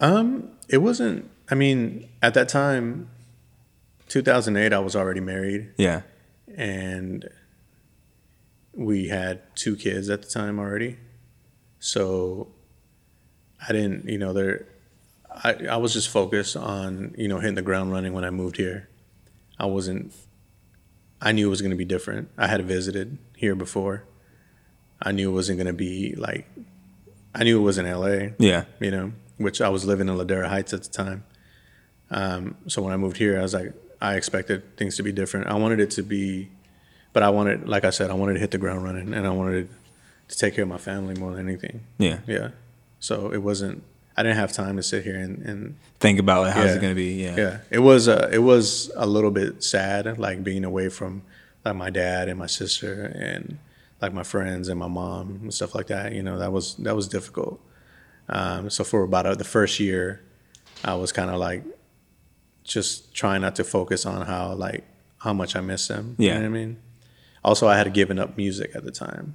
[0.00, 1.28] Um, it wasn't.
[1.50, 3.08] I mean, at that time,
[4.08, 6.02] 2008, I was already married, Yeah.
[6.56, 7.28] and
[8.74, 10.96] we had two kids at the time already,
[11.78, 12.48] so
[13.66, 14.66] I didn't, you know, there.
[15.44, 18.56] I I was just focused on you know hitting the ground running when I moved
[18.56, 18.88] here.
[19.58, 20.12] I wasn't.
[21.20, 22.30] I knew it was going to be different.
[22.36, 24.04] I had visited here before.
[25.00, 26.46] I knew it wasn't going to be like.
[27.34, 28.34] I knew it was in L.A.
[28.38, 28.64] Yeah.
[28.78, 31.24] you know, which I was living in Ladera Heights at the time.
[32.10, 35.46] Um, so when I moved here, I was like, I expected things to be different.
[35.46, 36.50] I wanted it to be,
[37.12, 39.30] but I wanted, like I said, I wanted to hit the ground running, and I
[39.30, 39.68] wanted
[40.28, 41.80] to take care of my family more than anything.
[41.98, 42.18] Yeah.
[42.26, 42.50] Yeah.
[43.00, 43.82] So it wasn't.
[44.16, 46.76] I didn't have time to sit here and, and Think about like, how's Yeah.
[46.76, 47.22] it going to be.
[47.24, 47.36] Yeah.
[47.36, 47.58] yeah.
[47.70, 51.22] It was uh, it was a little bit sad, like being away from
[51.64, 53.58] like my dad and my sister and
[54.02, 56.12] like my friends and my mom and stuff like that.
[56.12, 57.60] You know, that was that was difficult.
[58.28, 60.20] Um, so for about uh, the first year,
[60.84, 61.64] I was kind of like
[62.64, 64.84] just trying not to focus on how like
[65.18, 66.16] how much I miss them.
[66.18, 66.34] Yeah.
[66.34, 66.76] You know what I mean?
[67.44, 69.34] Also, I had given up music at the time.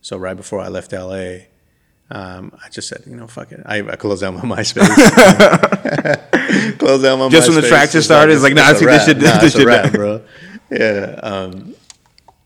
[0.00, 1.46] So right before I left LA,
[2.10, 3.60] um, I just said, you know, fuck it.
[3.64, 4.86] I, I closed out my MySpace.
[6.78, 7.30] closed out my MySpace.
[7.30, 7.68] Just when the MySpace.
[7.68, 10.22] traction started, it's like, nah, I see this shit- Nah, this shit wrap, bro.
[10.70, 11.18] Yeah.
[11.22, 11.74] Um,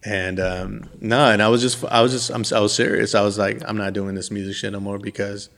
[0.05, 3.15] and um, no, and I was just, I was just, I'm, I was serious.
[3.15, 5.49] I was like, I'm not doing this music shit no more because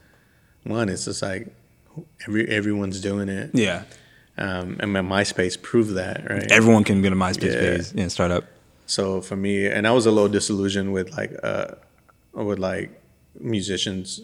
[0.65, 1.55] one, it's just like
[2.27, 3.51] every everyone's doing it.
[3.53, 3.83] Yeah.
[4.39, 6.51] Um, and my MySpace proved that, right?
[6.51, 8.03] Everyone can get a MySpace Yeah.
[8.03, 8.45] and start up.
[8.89, 11.75] So for me, and I was a little disillusioned with like uh,
[12.33, 12.91] with like
[13.39, 14.23] musicians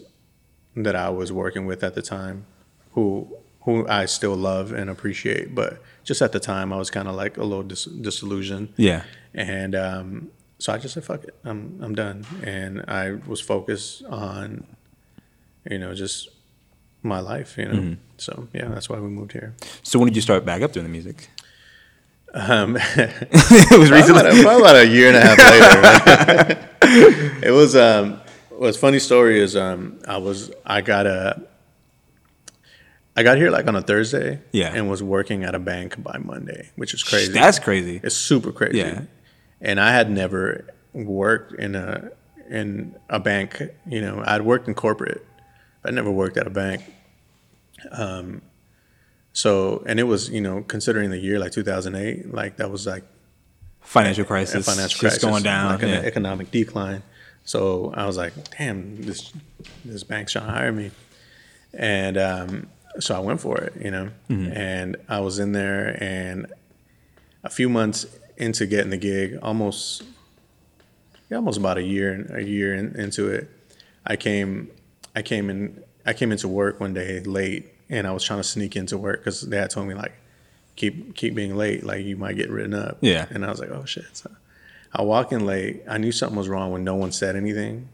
[0.75, 2.47] that I was working with at the time,
[2.93, 7.07] who who I still love and appreciate, but just at the time I was kind
[7.07, 8.73] of like a little dis- disillusioned.
[8.75, 9.03] Yeah.
[9.35, 14.03] And um, so I just said, "Fuck it, I'm I'm done," and I was focused
[14.05, 14.65] on,
[15.69, 16.29] you know, just
[17.03, 17.73] my life, you know.
[17.73, 17.93] Mm-hmm.
[18.17, 19.53] So yeah, that's why we moved here.
[19.83, 21.29] So when did you start back up doing the music?
[22.37, 24.19] Um, it was recently.
[24.21, 26.69] about, a, probably about a year and a half later.
[27.47, 28.19] it was um
[28.49, 31.41] what's funny story is um I was I got a
[33.15, 34.73] I got here like on a Thursday Yeah.
[34.73, 37.31] and was working at a bank by Monday, which is crazy.
[37.31, 38.01] That's crazy.
[38.03, 38.79] it's super crazy.
[38.79, 39.03] Yeah.
[39.61, 42.11] And I had never worked in a
[42.49, 45.25] in a bank, you know, I'd worked in corporate.
[45.85, 46.83] I never worked at a bank.
[47.91, 48.41] Um
[49.35, 53.03] so and it was, you know, considering the year like 2008, like that was like
[53.81, 54.65] Financial a crisis.
[54.65, 55.73] financial just crisis, going down.
[55.73, 55.99] like an yeah.
[55.99, 57.03] economic decline.
[57.43, 59.33] So I was like, damn, this
[59.83, 60.89] this bank's trying to hire me,
[61.73, 62.67] and um,
[62.99, 64.09] so I went for it, you know.
[64.29, 64.53] Mm-hmm.
[64.53, 66.47] And I was in there, and
[67.43, 70.01] a few months into getting the gig, almost
[71.29, 73.49] yeah, almost about a year a year in, into it,
[74.07, 74.71] I came
[75.13, 78.43] I came in I came into work one day late, and I was trying to
[78.43, 80.13] sneak into work because dad told me like
[80.75, 82.97] keep keep being late, like you might get written up.
[83.01, 83.25] Yeah.
[83.29, 84.05] And I was like, oh shit.
[84.13, 84.31] So
[84.93, 85.83] I walk in late.
[85.89, 87.89] I knew something was wrong when no one said anything.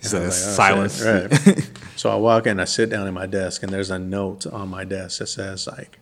[0.00, 0.98] It's And I a was like, oh, silence.
[0.98, 1.46] shit.
[1.46, 1.70] Right.
[1.96, 4.68] so I walk in, I sit down at my desk, and there's a note on
[4.68, 5.98] my desk that says like,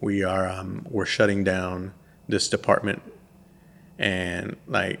[0.00, 1.94] "We are um, we're shutting down
[2.28, 3.02] this department,"
[3.98, 5.00] and like.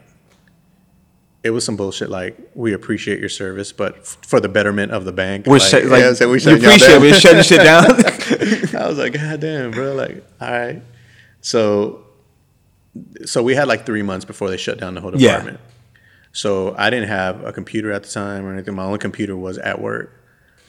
[1.44, 2.08] It was some bullshit.
[2.10, 5.68] Like we appreciate your service, but f- for the betterment of the bank, We're like,
[5.68, 7.84] shut- like, yeah, so we you appreciate we're shutting shit down.
[8.82, 9.94] I was like, God damn, bro.
[9.94, 10.82] Like, all right.
[11.42, 12.06] So,
[13.26, 15.32] so we had like three months before they shut down the whole Yeah.
[15.32, 15.60] department.
[16.32, 18.74] So I didn't have a computer at the time or anything.
[18.74, 20.20] My only computer was at work.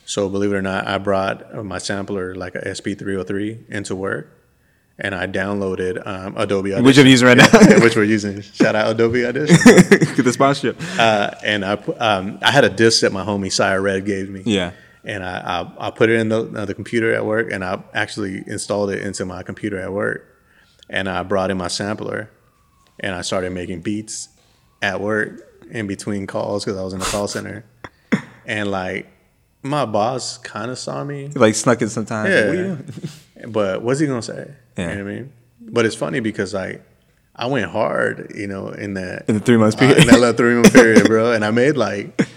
[0.06, 4.30] So believe it or not, I brought my sampler, like a SP303, into work,
[4.98, 7.50] and I downloaded um, Adobe Audition, Which I'm using right now.
[7.84, 8.42] Which we're using.
[8.42, 9.58] Shout out Adobe Audition.
[9.66, 10.78] Get the sponsorship.
[11.00, 14.44] uh, and I um, I had a disc that my homie Sire Red gave me
[14.46, 14.72] Yeah.
[15.04, 17.82] and I, I I put it in the uh, the computer at work, and I
[17.94, 20.26] actually installed it into my computer at work,
[20.90, 22.30] and I brought in my sampler,
[23.00, 24.30] and I started making beats
[24.82, 27.66] at work in between calls because I was in the call center,
[28.46, 29.08] and like
[29.62, 32.30] my boss kind of saw me, Like snuck in sometimes.
[32.30, 33.52] yeah, What are you doing?
[33.52, 34.52] but what's he gonna say?
[34.78, 34.90] Yeah.
[34.92, 35.34] You know what I mean?
[35.62, 36.82] But it's funny because like
[37.36, 39.98] I went hard, you know, in that In the three months uh, period.
[40.00, 41.32] in that little three month period, bro.
[41.34, 42.28] And I made like,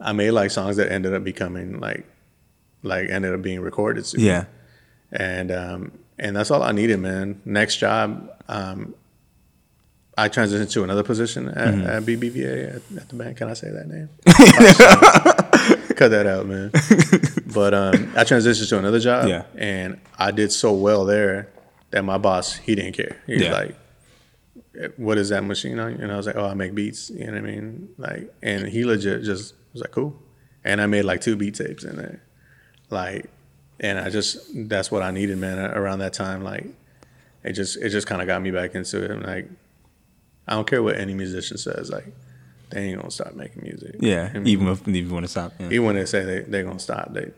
[0.00, 2.04] I made like songs that ended up becoming like,
[2.82, 4.04] like ended up being recorded.
[4.06, 4.20] soon.
[4.20, 4.44] yeah.
[5.12, 7.40] And um, and that's all I needed, man.
[7.44, 8.94] Next job, um,
[10.18, 11.86] I transitioned to another position at, Mm-hmm.
[11.86, 13.36] at BBVA at, at the bank.
[13.36, 14.08] Can I say that name?
[15.96, 16.70] Cut that out, man.
[17.54, 19.44] But um, I transitioned to another job, Yeah.
[19.56, 21.48] and I did so well there
[21.96, 23.16] that my boss he didn't care.
[23.26, 23.52] He was Yeah.
[23.52, 23.74] like,
[24.98, 27.32] "What is that machine on?" And I was like, "Oh, I make beats." You know
[27.32, 27.88] what I mean?
[27.96, 30.14] Like, and he legit just was like, "Cool,"
[30.62, 32.22] and I made like two beat tapes in there,
[32.90, 33.30] like,
[33.80, 34.36] and I just
[34.68, 35.58] that's what I needed, man.
[35.58, 36.66] Around that time, like,
[37.44, 39.10] it just it just kind of got me back into it.
[39.10, 39.48] I'm Like,
[40.46, 41.90] I don't care what any musician says.
[41.90, 42.08] Like
[42.70, 43.96] they ain't gonna stop making music.
[44.00, 45.54] Yeah, I mean, even if even want to stop.
[45.58, 45.70] Yeah.
[45.70, 47.30] even when they say they they gonna stop, they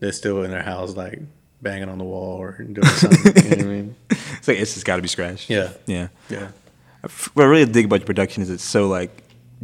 [0.00, 1.20] they're still in their house like
[1.64, 3.42] banging on the wall or doing something.
[3.44, 3.96] you know what I mean?
[4.38, 5.48] It's like it's just got to be scratched.
[5.48, 6.08] Yeah, yeah.
[6.28, 6.48] yeah,
[7.32, 9.22] What I really dig about your production is it's so like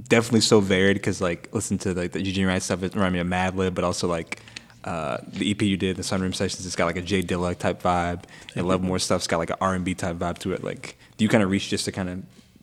[0.09, 2.83] definitely so varied because like listen to like the Eugene Wright stuff.
[2.83, 4.41] It reminded me of Madlib, but also like
[4.85, 6.65] uh, the EP you did, the Sunroom Sessions.
[6.65, 8.23] It's got like a J Dilla type vibe,
[8.57, 10.65] and Love More stuff's got like an R and B type vibe to it.
[10.65, 12.23] Like, do you kind of reach just to kind of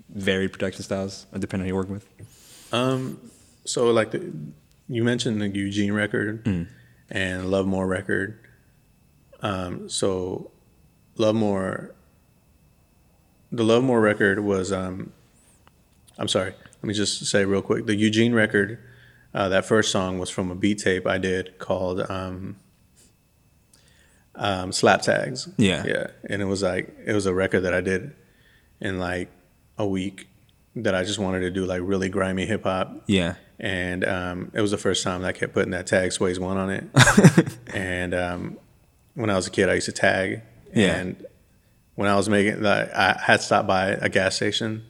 [0.10, 2.74] varied production styles, depending on who you're working with?
[2.74, 3.20] Um,
[3.66, 4.34] so like the,
[4.90, 6.68] you mentioned the Eugene record
[7.12, 8.40] and Love More record.
[9.42, 10.52] Um, so
[11.18, 11.96] Love More,
[13.52, 14.72] the Love More record was.
[14.72, 15.12] Um,
[16.18, 16.52] I'm sorry.
[16.52, 17.86] Let me just say real quick.
[17.86, 18.80] The Eugene record,
[19.34, 22.56] uh, that first song was from a beat tape I did called um,
[24.36, 25.50] um, Slap Tags.
[25.58, 25.84] Yeah.
[25.86, 28.16] Yeah, and it was like it was a record that I did
[28.80, 29.30] in like
[29.78, 30.28] a week
[30.76, 34.62] that I just wanted to do like really grimy hip hop Yeah, and um, it
[34.62, 36.84] was the first time that I kept putting that tag Suaze one on it.
[37.74, 38.58] and um,
[39.18, 40.42] when I was a kid, I used to tag.
[40.74, 40.96] Yeah.
[40.96, 41.26] And
[41.96, 44.86] when I was making, like, I had stopped by a gas station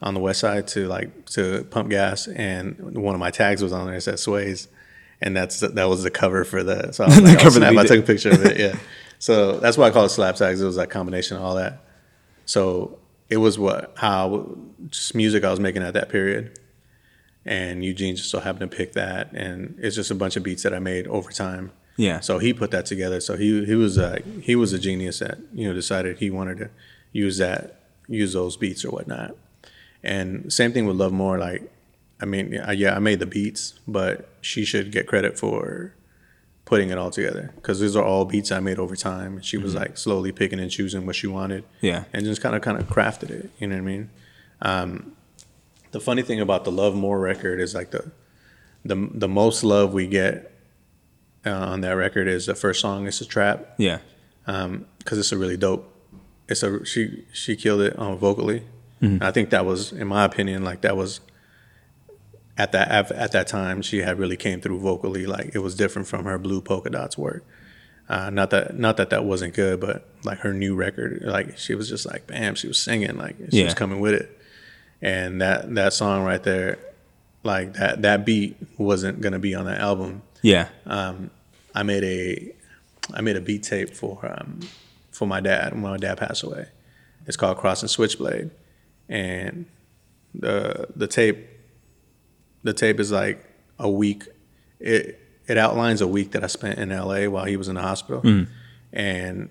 [0.00, 3.72] on the west side to like to pump gas, and one of my tags was
[3.72, 3.96] on there.
[3.96, 4.68] It said Suaze,
[5.20, 6.92] and that's that was the cover for the.
[6.92, 8.56] So I was like, I'll cover snap, I took a picture of it.
[8.58, 8.78] Yeah.
[9.18, 10.60] So that's why I call it slap tags.
[10.60, 11.82] It was like combination of all that.
[12.44, 12.98] So
[13.30, 14.56] it was what how
[14.88, 16.58] just music I was making at that period
[17.46, 20.64] and Eugene just so happened to pick that, and it's just a bunch of beats
[20.64, 21.72] that I made over time.
[21.96, 22.20] Yeah.
[22.20, 23.20] So he put that together.
[23.20, 26.58] So he he was a he was a genius that you know decided he wanted
[26.58, 26.70] to
[27.12, 29.36] use that use those beats or whatnot.
[30.02, 31.38] And same thing with Love More.
[31.38, 31.70] Like,
[32.20, 35.94] I mean, yeah, yeah, I made the beats, but she should get credit for
[36.64, 39.36] putting it all together because these are all beats I made over time.
[39.36, 42.54] And she was like slowly picking and choosing what she wanted yeah, and just kind
[42.54, 43.50] of kind of crafted it.
[43.58, 44.10] You know what I mean?
[44.62, 45.16] Um,
[45.92, 48.10] the funny thing about the Love More record is like the
[48.84, 50.52] the the most love we get
[51.46, 53.06] uh, on that record is the first song.
[53.06, 53.98] It's a trap yeah,
[54.44, 55.92] because it's a really dope.
[56.48, 58.64] It's a she she killed it um, vocally.
[59.00, 61.20] And I think that was, in my opinion, like that was
[62.56, 65.26] at that at, at that time she had really came through vocally.
[65.26, 67.44] Like it was different from her Blue Polka Dots work.
[68.08, 71.74] Uh, not that not that that wasn't good, but like her new record, like she
[71.74, 74.40] was just like bam, she was singing, like she was coming with it.
[75.02, 76.78] And that that song right there,
[77.42, 80.22] like that that beat wasn't gonna be on that album.
[80.46, 81.30] Yeah, Um,
[81.74, 82.54] I made a
[83.14, 84.60] I made a beat tape for um,
[85.10, 86.66] for my dad when my dad passed away.
[87.26, 88.50] It's called Cross and Switchblade,
[89.08, 89.66] and
[90.32, 91.38] the the tape
[92.62, 93.44] the tape is like
[93.80, 94.22] a week.
[94.78, 97.26] It it outlines a week that I spent in L.A.
[97.26, 98.22] while he was in the hospital,
[98.92, 99.48] and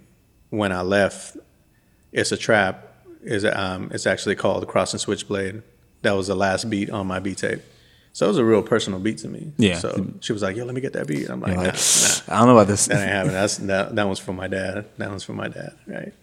[0.49, 1.35] when I left,
[2.13, 2.93] it's a trap.
[3.21, 5.61] Is um, it's actually called Cross and Switchblade.
[6.03, 7.61] That was the last beat on my beat tape.
[8.15, 9.51] So it was a real personal beat to me.
[9.57, 9.77] Yeah.
[9.77, 12.33] So she was like, "Yo, let me get that beat." I'm like, nah, like, nah,
[12.33, 12.85] I don't know about this.
[12.85, 13.33] that ain't happening.
[13.33, 13.93] That's that.
[13.93, 14.85] That one's from my dad.
[14.97, 16.13] That one's from my dad, right?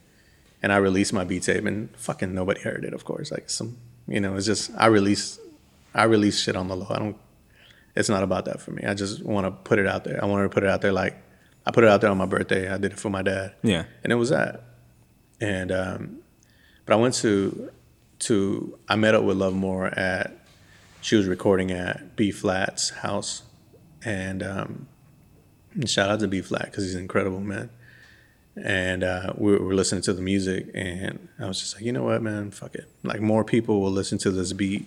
[0.63, 2.95] And I released my beat tape, and fucking nobody heard it.
[2.95, 3.77] Of course, like some,
[4.09, 5.39] you know, it's just I release,
[5.93, 6.87] I release shit on the low.
[6.89, 7.17] I don't.
[7.95, 8.85] It's not about that for me.
[8.85, 10.19] I just want to put it out there.
[10.23, 11.23] I wanted to put it out there like
[11.67, 12.73] I put it out there on my birthday.
[12.73, 14.65] I did it for my dad Yeah, and it was that.
[15.43, 16.21] And um,
[16.87, 17.71] but I went to
[18.21, 20.39] to I met up with Love More at
[21.03, 23.43] she was recording at B Flat's house,
[24.05, 24.89] and, um,
[25.85, 27.71] shout out to B Flat because he's an incredible man.
[28.57, 32.05] And uh, we were listening to the music, and I was just like, you know
[32.05, 32.89] what, man, fuck it.
[33.03, 34.87] Like more people will listen to this beat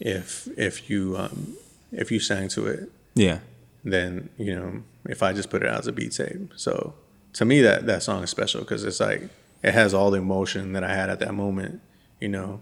[0.00, 1.56] if if you um,
[1.92, 3.38] if you sang to it yeah,
[3.82, 6.52] Then you know if I just put it out as a beat tape.
[6.56, 6.94] So
[7.32, 9.22] to me, that that song is special because it's like
[9.62, 11.80] it has all the emotion that I had at that moment,
[12.20, 12.60] you know,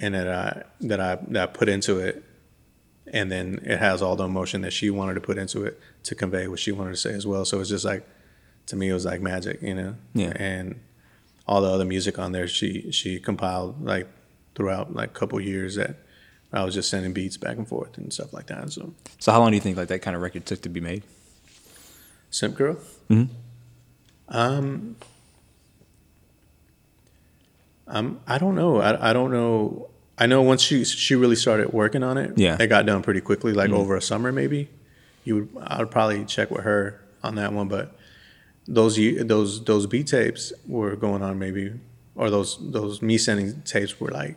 [0.00, 2.24] and that I that I that I put into it,
[3.06, 6.14] and then it has all the emotion that she wanted to put into it to
[6.14, 7.44] convey what she wanted to say as well.
[7.44, 8.06] So it's just like
[8.66, 9.96] to me, it was like magic, you know.
[10.14, 10.32] Yeah.
[10.36, 10.80] And
[11.46, 14.08] all the other music on there, she she compiled like
[14.54, 15.96] throughout like a couple years that
[16.52, 18.72] I was just sending beats back and forth and stuff like that.
[18.72, 18.94] So.
[19.18, 21.02] So how long do you think like that kind of record took to be made?
[22.30, 22.76] Simp Girl?
[23.08, 23.28] Mhm.
[24.28, 24.96] Um,
[27.88, 28.80] um, I don't know.
[28.80, 29.88] I, I don't know.
[30.20, 32.52] I know once she she really started working on it, Yeah.
[32.52, 32.62] Mm-hmm.
[32.62, 34.68] it got done pretty quickly, like over a summer maybe.
[35.24, 37.96] You would I would probably check with her on that one, but
[38.68, 41.72] those those those beat tapes were going on maybe,
[42.14, 44.36] or those those me sending tapes were like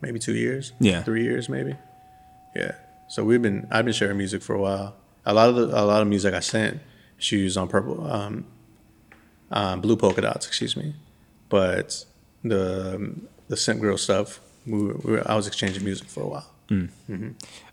[0.00, 1.02] maybe two years, Yeah.
[1.02, 1.76] three years maybe,
[2.56, 2.72] yeah.
[3.08, 4.96] So we've been I've been sharing music for a while.
[5.24, 6.80] A lot of the a lot of music I sent
[7.18, 8.44] she used on purple, um,
[9.52, 10.94] um, blue polka dots, excuse me.
[11.48, 12.04] But
[12.42, 13.14] the
[13.48, 16.46] the Scent Grill stuff, we were, we were, I was exchanging music for a while.
[16.68, 16.88] Mm.
[17.10, 17.28] Mm-hmm.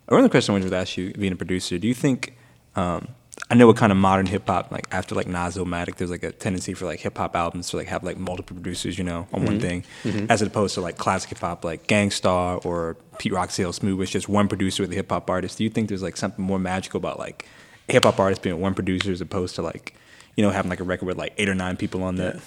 [0.08, 2.36] Another question I wanted to ask you, being a producer, do you think?
[2.76, 3.08] Um,
[3.48, 6.22] I know what kind of modern hip hop, like after like Nas Illmatic, there's like
[6.22, 9.26] a tendency for like hip hop albums to like have like multiple producers, you know,
[9.32, 9.60] on one mm-hmm.
[9.60, 10.26] thing, mm-hmm.
[10.28, 13.98] as opposed to like classic hip hop like Gang Starr or Pete Rock CL Smooth,
[13.98, 15.58] which just one producer with a hip hop artist.
[15.58, 17.46] Do you think there's like something more magical about like
[17.88, 19.94] hip hop artist being one producer as opposed to like,
[20.36, 22.40] you know, having like a record with like eight or nine people on that?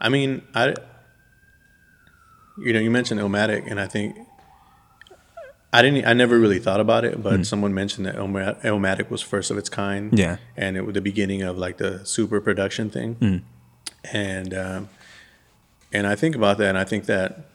[0.00, 0.74] I mean, I,
[2.58, 4.16] you know, you mentioned Illmatic, and I think
[5.72, 9.50] I didn't, I never really thought about it, but someone mentioned that Illmatic was first
[9.50, 10.16] of its kind.
[10.16, 10.36] Yeah.
[10.56, 13.42] and it was the beginning of like the super production thing,
[14.12, 14.88] and um,
[15.92, 17.46] and I think about that, and I think that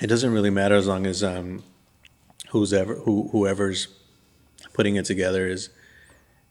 [0.00, 1.62] it doesn't really matter as long as um,
[2.50, 3.88] who's ever who whoever's
[4.72, 5.70] putting it together is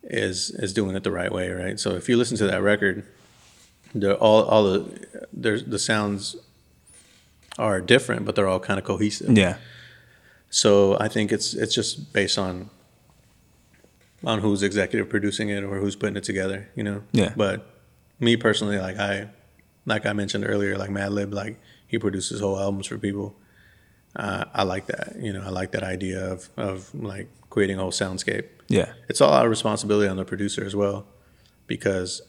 [0.03, 1.79] is is doing it the right way, right?
[1.79, 3.05] So if you listen to that record,
[3.95, 6.35] the all all the there's the sounds
[7.59, 9.37] are different, but they're all kind of cohesive.
[9.37, 9.57] Yeah,
[10.49, 12.69] So I think it's it's just based on
[14.23, 17.03] on who's executive producing it or who's putting it together, you know.
[17.11, 17.33] Yeah.
[17.35, 17.65] But
[18.19, 19.29] me personally, like I
[19.85, 23.35] like I mentioned earlier, like Madlib, like he produces whole albums for people.
[24.15, 25.41] Uh, I like that, you know.
[25.41, 28.45] I like that idea of of like creating a whole soundscape.
[28.67, 31.05] yeah, It's all our responsibility on the producer as well,
[31.67, 32.21] because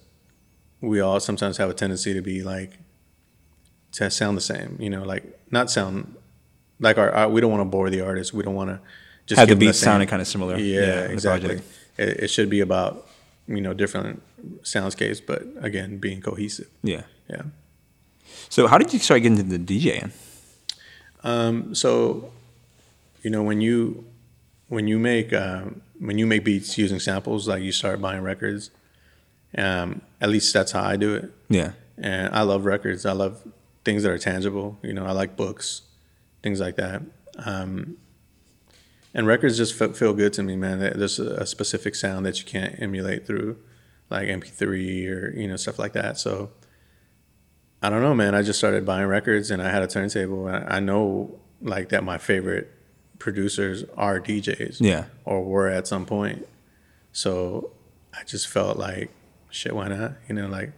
[0.81, 2.79] we all sometimes have a tendency to be like
[3.93, 6.15] to sound the same, you know, like not sound
[6.79, 8.33] like our, our we don't want to bore the artist.
[8.33, 8.81] We don't want to
[9.27, 10.57] just Have the beats same- sounding kinda similar.
[10.59, 11.61] Yeah, Yeah, exactly.
[11.99, 13.07] It, it should be about
[13.49, 14.23] you know different
[14.63, 16.69] soundscapes, but again, being cohesive.
[16.83, 17.03] yeah.
[17.29, 17.43] Yeah.
[18.49, 20.11] So how did you start getting into the DJing?
[21.23, 22.33] Um, so,
[23.23, 24.05] you know, when you
[24.69, 28.71] when you make um, when you make beats using samples, like you start buying records.
[29.57, 31.31] Um, at least that's how I do it.
[31.49, 33.05] Yeah, And I love records.
[33.05, 33.43] I love
[33.85, 34.79] things that are tangible.
[34.83, 35.83] You know, I like books,
[36.43, 37.03] things like that.
[37.39, 37.97] Um,
[39.15, 40.79] and records just fe- feel good to me, man.
[40.79, 43.57] There's a, specific sound that you can't emulate through,
[44.09, 46.19] like MP3 or you know stuff like that.
[46.19, 46.51] So
[47.83, 48.35] I don't know, man.
[48.35, 50.47] I just started buying records, and I had a turntable.
[50.47, 52.71] I know like that my favorite
[53.19, 55.07] producers are DJs, Yeah.
[55.25, 56.47] or were at some point.
[57.13, 57.73] So
[58.15, 59.11] I just felt like,
[59.51, 60.13] shit, why not?
[60.29, 60.73] You know, like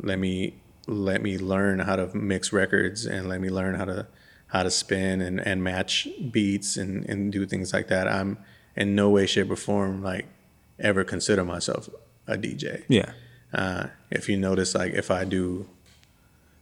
[0.00, 0.54] let me
[0.86, 4.06] let me learn how to mix records and let me learn how to
[4.48, 8.06] how to spin and, and match beats and, and do things like that.
[8.06, 8.38] I'm
[8.76, 10.26] in no way, shape, or form like
[10.78, 11.88] ever consider myself
[12.26, 12.84] a DJ.
[12.88, 13.12] yeah,
[13.52, 15.68] Uh, if you notice, like if I do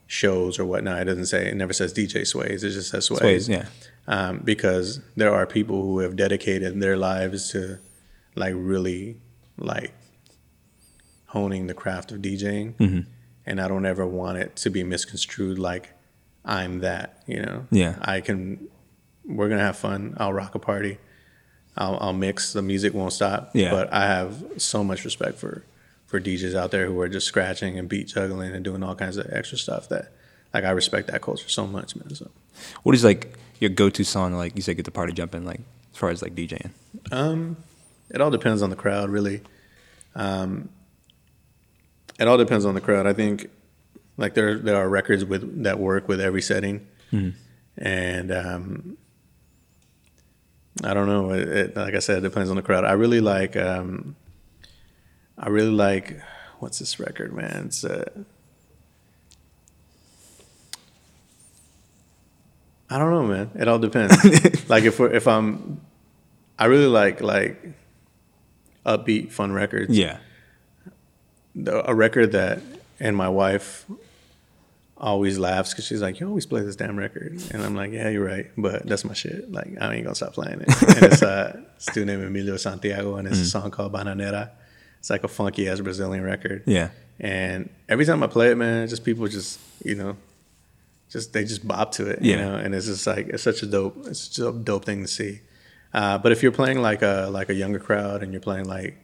[0.06, 2.62] shows or whatnot, it doesn't say it never says DJ Suaze.
[2.64, 3.18] It just says Suaze.
[3.20, 3.66] Suaze, yeah.
[4.06, 7.78] Um, because there are people who have dedicated their lives to
[8.34, 9.18] like really
[9.58, 9.92] like
[11.26, 13.00] honing the craft of DJing, Mm-hmm.
[13.46, 15.90] And I don't ever want it to be misconstrued like
[16.44, 17.22] I'm that.
[17.26, 17.66] You know.
[17.70, 17.96] Yeah.
[18.00, 18.68] I can.
[19.24, 20.14] We're gonna have fun.
[20.18, 20.98] I'll rock a party.
[21.76, 22.52] I'll, I'll mix.
[22.52, 23.50] The music won't stop.
[23.54, 23.70] Yeah.
[23.70, 25.64] But I have so much respect for
[26.06, 29.16] for DJs out there who are just scratching and beat juggling and doing all kinds
[29.16, 30.12] of extra stuff that
[30.52, 32.14] like I respect that culture so much, man.
[32.14, 32.30] So
[32.82, 34.34] What is like your go-to song?
[34.34, 35.46] Like you said, get the party jumping.
[35.46, 35.60] Like
[35.92, 36.70] as far as like DJing.
[37.10, 37.56] um
[38.10, 39.40] it all depends on the crowd, really.
[40.14, 40.68] Um
[42.22, 43.06] it all depends on the crowd.
[43.06, 43.50] I think
[44.16, 46.86] like there there are records with that work with every setting.
[47.76, 48.96] And um
[50.84, 51.32] I don't know.
[51.32, 52.84] It, it, like I said, it depends on the crowd.
[52.84, 53.56] I really like.
[53.56, 54.16] Um,
[55.38, 56.20] I really like.
[56.60, 57.66] What's this record, man?
[57.66, 57.84] It's.
[57.84, 58.04] Uh,
[62.88, 63.50] I don't know, man.
[63.54, 64.14] It all depends.
[64.68, 65.80] like if we're, if I'm,
[66.58, 67.62] I really like like
[68.84, 69.96] upbeat, fun records.
[69.96, 70.18] Yeah,
[71.54, 72.60] The, a record that,
[72.98, 73.84] and my wife
[74.96, 78.08] always laughs because she's like, "You always play this damn record," and I'm like, "Yeah,
[78.08, 79.50] you're right, but that's my shit.
[79.52, 82.56] Like, I ain't gonna stop playing it." And it's uh, it's a dude named Emilio
[82.56, 84.50] Santiago, and it's a song called Bananeira.
[84.98, 86.62] It's like a funky ass Brazilian record.
[86.66, 90.16] yeah, And every time I play it, man, just people just you know,
[91.10, 92.22] just they just bop to it.
[92.22, 95.02] You know, and it's just like it's such a dope, it's such a dope thing
[95.02, 95.40] to see.
[95.92, 98.96] Uh, but if you're playing like a like a younger crowd and you're playing like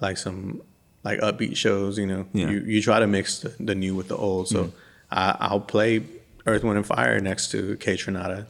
[0.00, 0.62] like some
[1.04, 2.50] like upbeat shows, you know, Yeah.
[2.50, 4.48] you, you try to mix the, the new with the old.
[4.48, 4.72] So
[5.10, 6.02] I, I'll play
[6.46, 8.46] Earth, Wind, and Fire next to Kaytranada,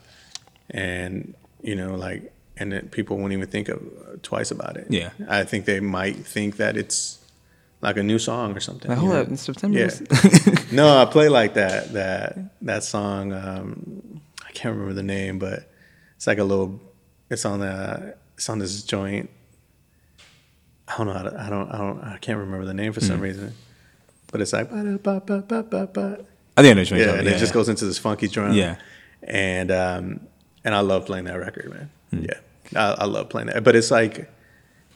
[0.70, 3.80] and you know, like, and then people won't even think of
[4.22, 4.86] twice about it.
[4.90, 5.11] Yeah.
[5.28, 7.18] I think they might think that it's
[7.80, 8.88] like a new song or something.
[8.90, 9.78] Like, hold up, in September.
[9.78, 9.90] Yeah.
[10.72, 13.32] no, I play like that that that song.
[13.32, 15.70] Um, I can't remember the name, but
[16.16, 16.80] it's like a little.
[17.30, 18.16] It's on the.
[18.36, 19.30] It's on this joint.
[20.93, 21.12] I don't know.
[21.14, 21.70] How to, I don't.
[21.72, 22.01] I don't.
[22.05, 23.22] I can't remember the name for some Hmm.
[23.22, 23.55] reason.
[24.30, 26.18] But it's like ba ba ba ba ba ba.
[26.57, 27.34] I think I know what you're Yeah, and about.
[27.34, 28.53] it just goes into this funky drum.
[28.55, 28.76] Yeah.
[29.22, 30.20] and um,
[30.64, 31.90] and I love playing that record, man.
[32.11, 32.24] Hmm.
[32.24, 32.38] Yeah,
[32.80, 33.62] I, I love playing that.
[33.64, 34.30] But it's like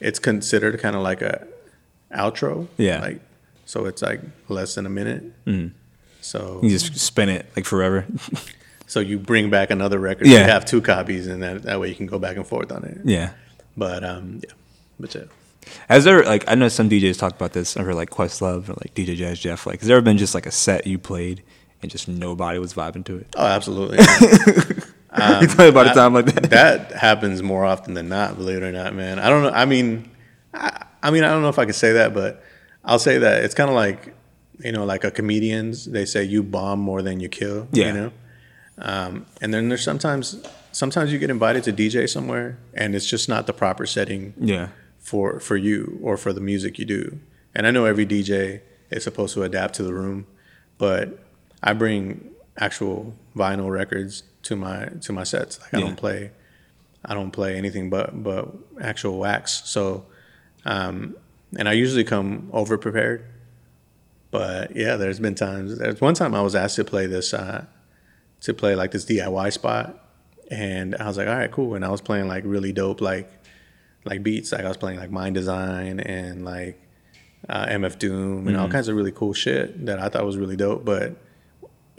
[0.00, 1.46] it's considered kind of like a
[2.14, 2.68] outro.
[2.76, 3.00] Yeah.
[3.00, 3.20] like
[3.64, 5.24] so it's like less than a minute.
[6.20, 8.04] So You just spin it like forever.
[8.86, 10.26] so you bring back another record.
[10.26, 10.38] Yeah.
[10.40, 12.84] you have two copies, and that that way you can go back and forth on
[12.84, 12.98] it.
[13.04, 13.30] yeah.
[13.76, 14.52] But um, yeah,
[14.98, 15.24] but yeah.
[15.88, 17.76] Has there like I know some DJs talk about this.
[17.76, 19.66] I've like Questlove or like DJ Jazzy Jeff.
[19.66, 21.42] Like, has there ever been just like a set you played
[21.82, 23.34] and just nobody was vibing to it?
[23.36, 23.98] Oh, absolutely.
[25.40, 26.50] you tell me about a time like that.
[26.50, 29.18] that happens more often than not, believe it or not, man.
[29.18, 29.50] I don't know.
[29.50, 30.10] I mean,
[30.54, 32.42] I, I mean, I don't know if I could say that, but
[32.84, 34.14] I'll say that it's kind of like,
[34.58, 35.84] you know, like a comedians.
[35.84, 37.68] They say you bomb more than you kill.
[37.72, 37.86] Yeah.
[37.86, 38.12] You know,
[38.78, 40.42] um, and then there's sometimes,
[40.72, 44.68] sometimes you get invited to DJ somewhere, and it's just not the proper setting Yeah.
[45.06, 47.20] For for you or for the music you do.
[47.54, 50.26] And I know every DJ is supposed to adapt to the room,
[50.78, 51.04] but
[51.62, 55.60] I bring actual vinyl records to my to my sets.
[55.60, 55.84] Like I Yeah.
[55.86, 56.32] don't play
[57.04, 58.48] I don't play anything but but
[58.80, 59.62] actual wax.
[59.74, 60.06] So
[60.64, 61.14] um
[61.56, 63.20] and I usually come over prepared.
[64.32, 67.64] But yeah, there's been times there's one time I was asked to play this uh
[68.40, 70.02] to play like this DIY spot
[70.50, 71.74] and I was like, all right, cool.
[71.76, 73.28] And I was playing like really dope like
[74.06, 74.52] like beats.
[74.52, 76.80] Like I was playing like Mndsgn and like
[77.48, 80.56] uh, MF Doom and all kinds of really cool shit that I thought was really
[80.56, 80.84] dope.
[80.84, 81.16] But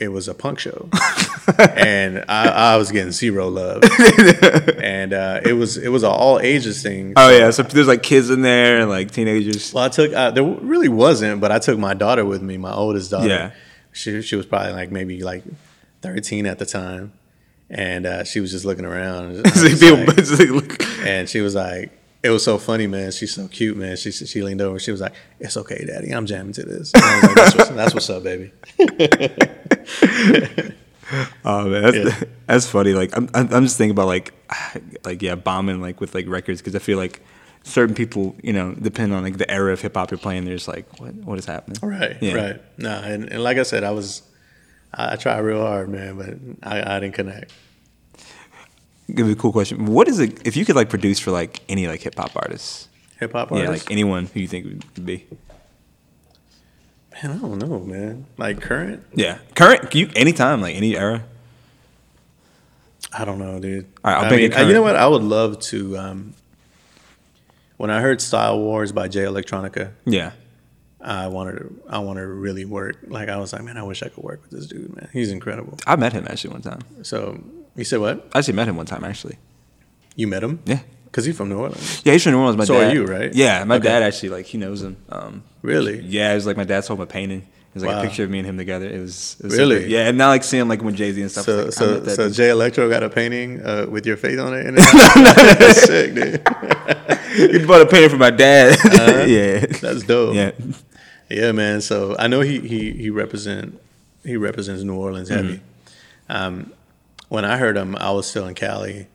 [0.00, 0.88] it was a punk show,
[1.58, 3.82] and I, I was getting zero love.
[4.78, 7.14] and uh, it was it was an all ages thing.
[7.16, 7.50] Oh yeah.
[7.50, 9.72] So there's like kids in there and like teenagers.
[9.74, 12.72] Well, I took uh, there really wasn't, but I took my daughter with me, my
[12.72, 13.28] oldest daughter.
[13.28, 13.50] Yeah.
[13.92, 15.42] she she was probably like maybe like
[16.02, 17.12] thirteen at the time,
[17.68, 19.36] and uh, she was just looking around.
[19.36, 21.90] and like people- like- it's like, look- and she was like,
[22.22, 23.10] it was so funny, man.
[23.12, 23.96] She's so cute, man.
[23.96, 24.78] She she leaned over.
[24.78, 26.10] She was like, "It's okay, Daddy.
[26.10, 28.52] I'm jamming to this." And I was like, that's, what's, that's what's up, baby.
[31.42, 32.28] Oh man, that's, Yeah.
[32.46, 32.92] that's funny.
[32.92, 34.34] Like I'm, I'm I'm just thinking about like,
[35.06, 37.22] like yeah, bombing like with like records because I feel like
[37.62, 40.68] certain people, you know, depending on like the era of hip hop you're playing, there's
[40.68, 41.78] like what what is happening.
[41.82, 42.34] Right, Yeah.
[42.34, 42.62] right.
[42.76, 44.20] No, and, and like I said, I was,
[44.92, 47.52] I, I tried real hard, man, but I, I didn't connect.
[49.14, 49.86] Give me a cool question.
[49.86, 52.88] What is it if you could like produce for like any like hip hop artists?
[53.20, 53.86] Hip hop Yeah, artists.
[53.86, 55.26] like anyone who you think would be.
[57.22, 58.26] man, I don't know, man.
[58.36, 59.94] Like current, Yeah, current.
[59.94, 61.24] You anytime like any era.
[63.12, 63.86] I don't know, dude.
[64.04, 64.96] All right, I'll I mean, you know what?
[64.96, 65.96] I would love to.
[65.96, 66.34] Um,
[67.78, 70.32] when I heard Style Wars by Jay Electronica, Yeah,
[71.00, 72.98] I wanted to, I wanted to really work.
[73.06, 75.08] Like I was like, man, I wish I could work with this dude, man.
[75.12, 75.78] He's incredible.
[75.86, 76.80] I met him actually one time.
[77.02, 77.42] So
[77.78, 78.28] you said what?
[78.34, 79.38] I actually met him one time actually.
[80.16, 80.60] You met him?
[80.66, 80.80] Yeah.
[81.06, 82.02] Because he's from New Orleans.
[82.04, 82.58] Yeah, he's from New Orleans.
[82.58, 82.92] My So are dad.
[82.94, 83.32] you, right?
[83.32, 83.84] Yeah, my Okay.
[83.88, 84.96] dad actually like he knows him.
[85.08, 86.00] Um, Really?
[86.00, 87.38] Yeah, it was like my dad told him a painting.
[87.40, 88.00] It was like Wow.
[88.00, 88.86] a picture of me and him together.
[88.88, 89.86] It was, it was Really?
[89.86, 91.44] yeah, and now like seeing like when Jay Z and stuff.
[91.46, 92.34] So, like, so, so dude.
[92.34, 94.66] Jay Electro got a painting uh, with your face on it.
[94.66, 94.76] And
[95.58, 96.42] That's sick, dude.
[97.58, 98.76] he bought a painting for my dad.
[99.28, 100.34] yeah, That's dope.
[100.34, 100.50] yeah,
[101.30, 101.80] Yeah, man.
[101.80, 103.78] So I know he he he represent
[104.24, 105.54] he represents New Orleans heavy.
[106.28, 106.36] Mm-hmm.
[106.36, 106.72] Um,
[107.28, 109.06] when I heard him, I was still in Cali,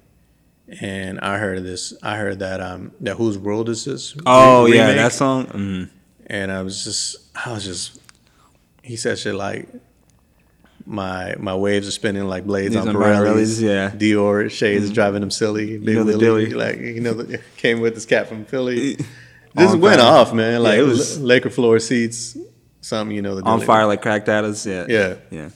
[0.81, 1.93] and I heard this.
[2.03, 4.15] I heard that um that whose world is this?
[4.25, 5.45] Oh re- yeah, that song.
[5.47, 5.89] Mm.
[6.27, 7.99] And I was just I was just
[8.81, 9.67] he said shit like.
[10.85, 13.61] My my waves are spinning like blades These on Pirellis.
[13.61, 13.89] Yeah.
[13.89, 13.97] Mm-hmm.
[13.99, 15.77] Dior shades driving them silly.
[15.77, 16.53] Big know the Willie, Dilly.
[16.55, 18.97] like you know, the, came with this cat from Philly.
[19.57, 20.11] Just went fire.
[20.11, 20.53] off, man.
[20.53, 22.35] Yeah, Like it was- Laker floor seats,
[22.81, 23.35] something you know.
[23.35, 23.65] The On Dilly.
[23.65, 24.65] fire like cracked at us.
[24.65, 25.15] Yeah, Yeah.
[25.31, 25.49] yeah,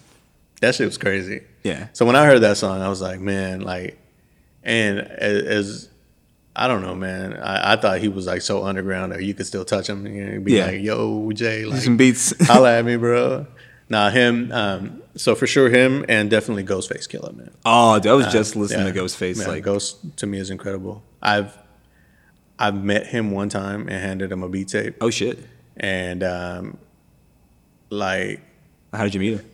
[0.62, 1.42] That shit was crazy.
[1.64, 1.88] Yeah.
[1.94, 4.00] So when I heard that song, I was like, man, like,
[4.64, 5.90] and as, as
[6.56, 9.46] I don't know, man, I, I thought he was like so underground that you could
[9.46, 10.06] still touch him.
[10.08, 10.66] You know, be Yeah.
[10.68, 12.34] like, yo, Jay, like, Some beats.
[12.48, 13.46] holla at me, bro.
[13.90, 14.52] Nah, him.
[14.52, 17.52] Um, so for sure, him and definitely Ghostface Killah, man.
[17.66, 18.94] oh, dude, I was just listening Yeah.
[18.94, 19.40] to Ghostface.
[19.42, 21.04] Yeah, like, Ghost to me is incredible.
[21.22, 21.58] I've
[22.60, 25.40] I've met him one time and handed him a beat tape, oh shit,
[25.78, 26.78] and um,
[27.90, 28.42] like
[28.94, 29.46] how did you meet him?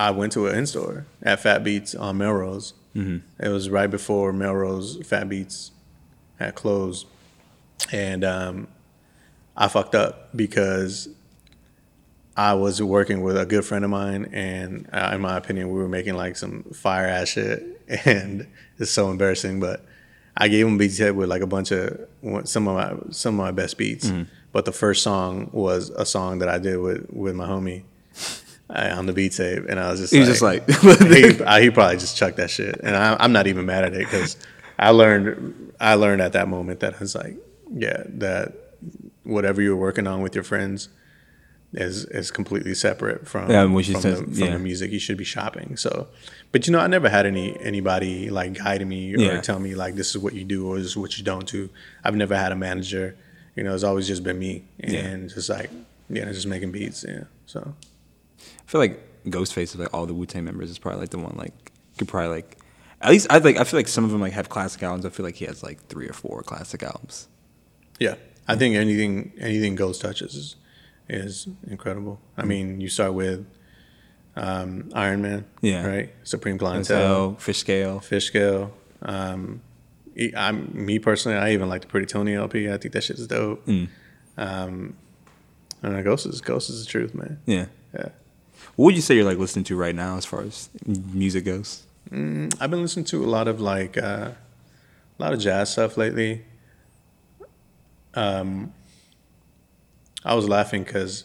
[0.00, 2.72] I went to an in store at Fat Beats on Melrose.
[2.96, 3.18] Mm-hmm.
[3.44, 5.72] It was right before Melrose Fat Beats
[6.38, 7.06] had closed,
[7.92, 8.68] and um,
[9.54, 11.10] I fucked up because
[12.34, 15.78] I was working with a good friend of mine, and uh, in my opinion, we
[15.78, 18.46] were making like some fire ass shit, and
[18.78, 19.60] it's so embarrassing.
[19.60, 19.84] But
[20.34, 22.08] I gave him beats head with like a bunch of
[22.44, 24.10] some of my some of my best beats.
[24.50, 27.82] But the first song was a song that I did with with my homie
[28.74, 31.60] on the beat tape, and I was just He was like, just like, he, I,
[31.62, 34.36] he probably just chucked that shit, and I, I'm not even mad at it because
[34.78, 37.36] I learned I learned at that moment that it's like,
[37.72, 38.52] yeah, that
[39.24, 40.88] whatever you're working on with your friends,
[41.72, 44.52] is is completely separate from Yeah, which from, just- the, from yeah.
[44.54, 44.90] the music.
[44.90, 45.76] You should be shopping.
[45.76, 46.08] So,
[46.52, 49.40] but you know, I never had any anybody like guide me or Yeah.
[49.40, 51.70] tell me like this is what you do or this is what you don't do.
[52.04, 53.16] I've never had a manager.
[53.56, 55.70] You know, it's always just been me and just like
[56.08, 57.04] yeah, just making beats.
[57.06, 57.74] Yeah, so
[58.40, 61.18] I feel like Ghostface of like all the Wu Tang members is probably like the
[61.18, 62.56] one like could probably like
[63.02, 65.04] at least I like I feel like some of them like have classic albums.
[65.06, 67.28] I feel like he has like three or four classic albums.
[67.98, 68.14] yeah,
[68.48, 70.56] I think anything anything Ghost touches is,
[71.08, 72.20] is incredible.
[72.36, 73.46] I mean, you start with
[74.36, 75.86] um, Ironman, Yeah.
[75.86, 76.10] right?
[76.22, 77.36] Supreme Clientele.
[77.38, 78.02] Fishscale.
[78.02, 78.72] Fish scale.
[79.02, 79.60] Um,
[80.36, 81.36] I'm me personally.
[81.38, 82.70] I even like the Pretty Tony LP.
[82.70, 83.64] I think that shit is dope.
[83.66, 83.88] Mm.
[84.36, 84.96] Um,
[85.82, 86.02] I don't know.
[86.02, 87.38] Ghost is Ghost is the truth, man.
[87.46, 87.66] Yeah.
[88.80, 91.82] What would you say you're like listening to right now as far as music goes?
[92.10, 94.36] Mm, I've been listening to a lot of like uh, a
[95.18, 96.44] lot of jazz stuff lately.
[98.14, 98.72] Um,
[100.24, 101.24] I was laughing because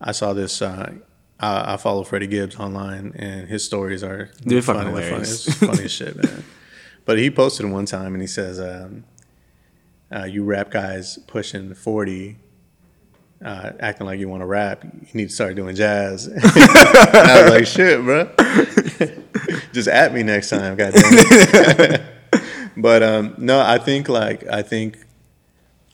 [0.00, 0.62] I saw this.
[0.62, 0.94] Uh,
[1.38, 5.48] I, I follow Freddie Gibbs online, and his stories are They're fucking funny, hilarious.
[5.48, 6.44] It's funny as shit, man.
[7.04, 9.04] But he posted one time, and he says, um,
[10.10, 12.38] uh, "You rap guys pushing forty,
[13.44, 17.42] uh, acting like you want to rap, you need to start doing jazz." and I
[17.42, 18.28] was like, "Shit, bro."
[19.72, 22.00] Just at me next time, goddamn.
[22.76, 24.98] but um, no, I think like I think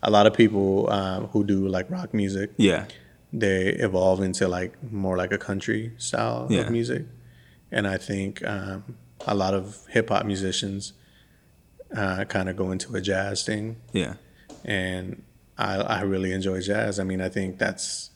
[0.02, 2.86] a lot of people um, who do like rock music, Yeah.
[3.32, 6.60] they evolve into like more like a country style Yeah.
[6.62, 7.04] of music,
[7.70, 10.92] and I think um, a lot of hip hop musicians
[11.96, 14.14] uh, kind of go into a jazz thing, Yeah.
[14.64, 15.22] and
[15.58, 16.98] I, I really enjoy jazz.
[17.00, 18.10] I mean, I think that's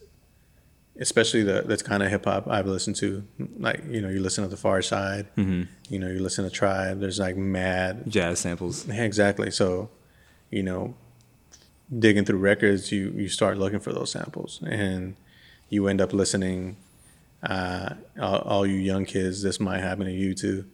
[0.99, 3.25] especially the that's kind of hip hop I've listened to.
[3.59, 5.63] Like you know, you listen to the Pharcyde, Mm-hmm.
[5.89, 7.01] you know, you listen to Tribe.
[7.01, 8.87] There's like mad Jazz samples.
[8.87, 9.51] yeah, exactly.
[9.51, 9.89] So,
[10.51, 10.95] you know,
[11.99, 15.17] digging through records, you you start looking for those samples, and
[15.69, 16.77] you end up listening.
[17.43, 20.67] Uh, all, all you young kids, this might happen to you too,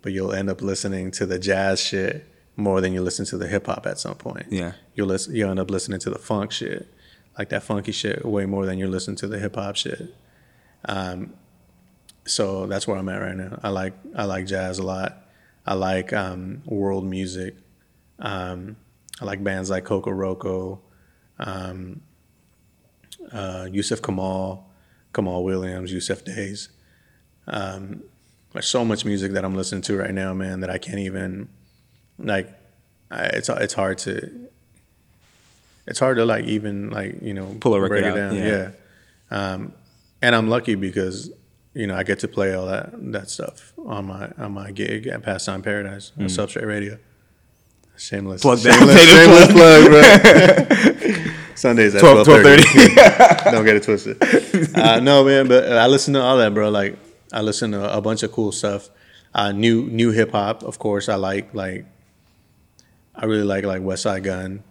[0.00, 2.24] but you'll end up listening to the jazz shit
[2.56, 4.46] more than you listen to the hip hop at some point.
[4.50, 4.72] Yeah.
[4.94, 5.34] You'll listen.
[5.34, 6.88] You'll end up listening to the funk shit,
[7.38, 10.14] like that funky shit, way more than you're listening to the hip hop shit.
[10.86, 11.34] Um,
[12.24, 13.60] so that's where I'm at right now.
[13.62, 15.22] I like I like jazz a lot.
[15.66, 17.56] I like um, world music.
[18.18, 18.76] Um,
[19.20, 20.80] I like bands like Kokoroko,
[21.38, 22.00] um,
[23.32, 24.64] uh, Yussef Kamaal,
[25.12, 26.70] Kamaal Williams, Yussef Dayes.
[27.46, 28.02] Um,
[28.52, 31.48] there's so much music that I'm listening to right now, man, that I can't even
[32.18, 32.52] like.
[33.10, 34.48] I, it's it's hard to.
[35.86, 38.34] It's hard to like even like you know Pull a record break it out, down.
[38.34, 38.70] yeah.
[39.30, 39.52] yeah.
[39.52, 39.72] Um,
[40.20, 41.30] and I'm lucky because
[41.72, 45.06] you know I get to play all that that stuff on my on my gig
[45.06, 46.98] at Pastime Paradise on Substrate Radio.
[47.96, 48.42] Shameless, Mm.
[48.42, 51.32] Plug shameless, Shameless shameless plug, bro.
[51.54, 53.44] Sundays at 12, 12:30.
[53.52, 54.20] Don't get it twisted.
[54.76, 56.68] Uh, no, man, but I listen to all that, bro.
[56.70, 56.98] Like
[57.32, 58.90] I listen to a bunch of cool stuff.
[59.34, 61.08] Uh, new new hip hop, of course.
[61.08, 61.86] I like like.
[63.16, 64.62] I really like like Westside Gunn.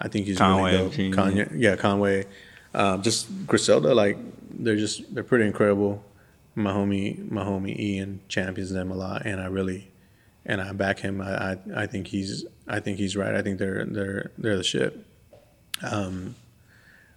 [0.00, 1.16] I think he's Conway, really dope.
[1.18, 2.24] Kanye, yeah, Conway.
[2.72, 4.16] Um, just Griselda, like
[4.50, 6.04] they're just they're pretty incredible.
[6.54, 9.90] My homie, my homie Ian champions them a lot, and I really,
[10.46, 11.20] and I back him.
[11.20, 13.34] I, I, I think he's I think he's right.
[13.34, 14.98] I think they're they're they're the shit.
[15.82, 16.34] Um,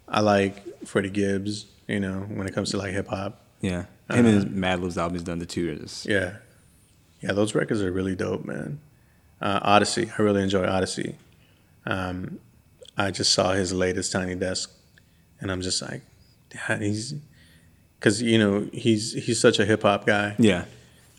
[0.08, 1.66] I like Freddie Gibbs.
[1.88, 3.86] You know, when it comes to like hip hop, Yeah.
[4.10, 6.06] Him and his Madlib's album done the two years.
[6.10, 6.38] yeah,
[7.22, 8.80] yeah, those records are really dope, man.
[9.44, 11.16] Uh, Oddisee, I really enjoy Oddisee.
[11.86, 12.40] Um,
[12.98, 14.72] I just saw his latest Tiny Desk,
[15.42, 16.02] and I'm just like,
[16.80, 17.14] he's
[18.00, 20.64] because you know he's he's such a hip hop guy, Yeah.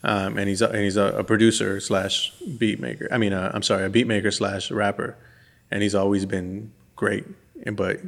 [0.03, 3.09] um, and he's a, and he's a, a producer slash beat maker.
[3.13, 5.17] I mean, uh, I'm sorry, a beat maker slash rapper,
[5.71, 7.27] and he's always been great.
[7.73, 8.01] But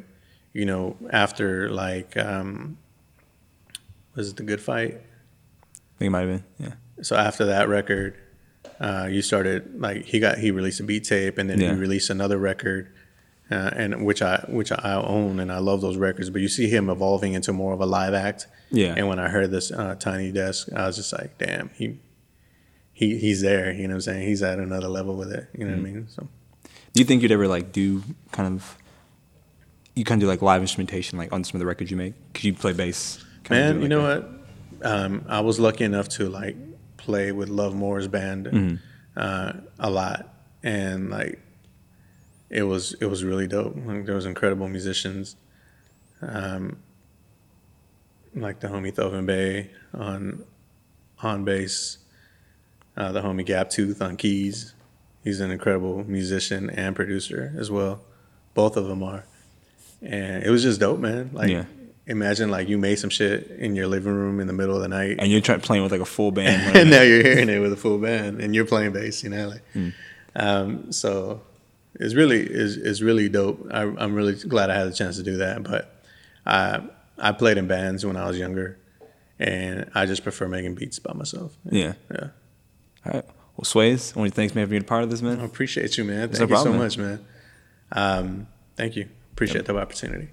[0.54, 2.78] you know, after like, um,
[4.14, 4.94] was it the Good Fight?
[4.94, 6.44] I think it might have been.
[6.58, 6.74] Yeah.
[7.02, 8.14] so after that record,
[8.80, 11.74] uh, you started like he got he released a beat tape and then Yeah.
[11.74, 12.92] he released another record,
[13.50, 16.30] uh, and which I which I own and I love those records.
[16.30, 18.46] But you see him evolving into more of a live act.
[18.70, 18.94] Yeah.
[18.96, 21.98] And when I heard this uh, Tiny Desk, I was just like, damn, he
[22.92, 23.72] he he's there.
[23.72, 24.28] You know what I'm saying?
[24.28, 25.48] He's at another level with it.
[25.56, 25.82] You know Mm-hmm.
[25.82, 26.08] what I mean?
[26.08, 26.28] So
[26.92, 28.02] Do you think you'd ever like do
[28.32, 28.76] kind of
[29.94, 32.14] you kind of do like live instrumentation like on some of the records you make?
[32.34, 33.24] Could you play bass?
[33.48, 34.22] Man, do you know that?
[34.22, 34.32] what?
[34.82, 36.54] Um, I was lucky enough to like
[37.06, 38.76] play with Love Moore's band Mm-hmm.
[39.16, 40.20] uh, a lot,
[40.62, 41.38] and like
[42.50, 43.74] it was it was really dope.
[43.86, 45.36] Like, there was incredible musicians,
[46.20, 46.76] um,
[48.34, 50.44] like the homie Thovin Bay on
[51.22, 51.98] on bass,
[52.96, 54.74] uh, the homie Gap Tooth on keys.
[55.24, 58.00] He's an incredible musician and producer as well.
[58.54, 59.24] Both of them are,
[60.02, 61.30] and it was just dope, man.
[61.32, 61.64] Like Yeah.
[62.08, 64.88] Imagine like you made some shit in your living room in the middle of the
[64.88, 66.76] night, And you're trying playing with like a full band.
[66.76, 69.24] and now you're hearing it with a full band, and you're playing bass.
[69.24, 69.88] You know, like, Hmm.
[70.36, 71.40] um, so
[71.98, 73.66] it's really is is really dope.
[73.72, 75.64] I, I'm really glad I had the chance to do that.
[75.64, 75.92] But
[76.46, 76.80] I
[77.18, 78.78] I played in bands when I was younger,
[79.40, 81.56] and I just prefer making beats by myself.
[81.68, 81.94] yeah.
[82.12, 82.28] Yeah.
[83.04, 83.24] All right.
[83.56, 86.04] Well, Suaze, to thanks man for being a part of this, man I appreciate you,
[86.04, 86.20] man.
[86.20, 86.78] no Thank you problem, so man.
[86.78, 87.24] much, man.
[87.92, 88.46] Um,
[88.76, 89.08] thank you.
[89.32, 90.28] Appreciate the opportunity.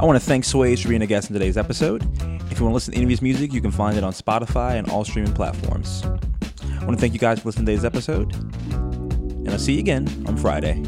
[0.00, 2.02] I want to thank Suaze for being a guest in today's episode.
[2.50, 4.14] If you want to listen to any of his music, you can find it on
[4.14, 6.02] Spotify and all streaming platforms.
[6.02, 8.34] I want to thank you guys for listening to today's episode,
[8.72, 10.82] and I'll see you again on Friday.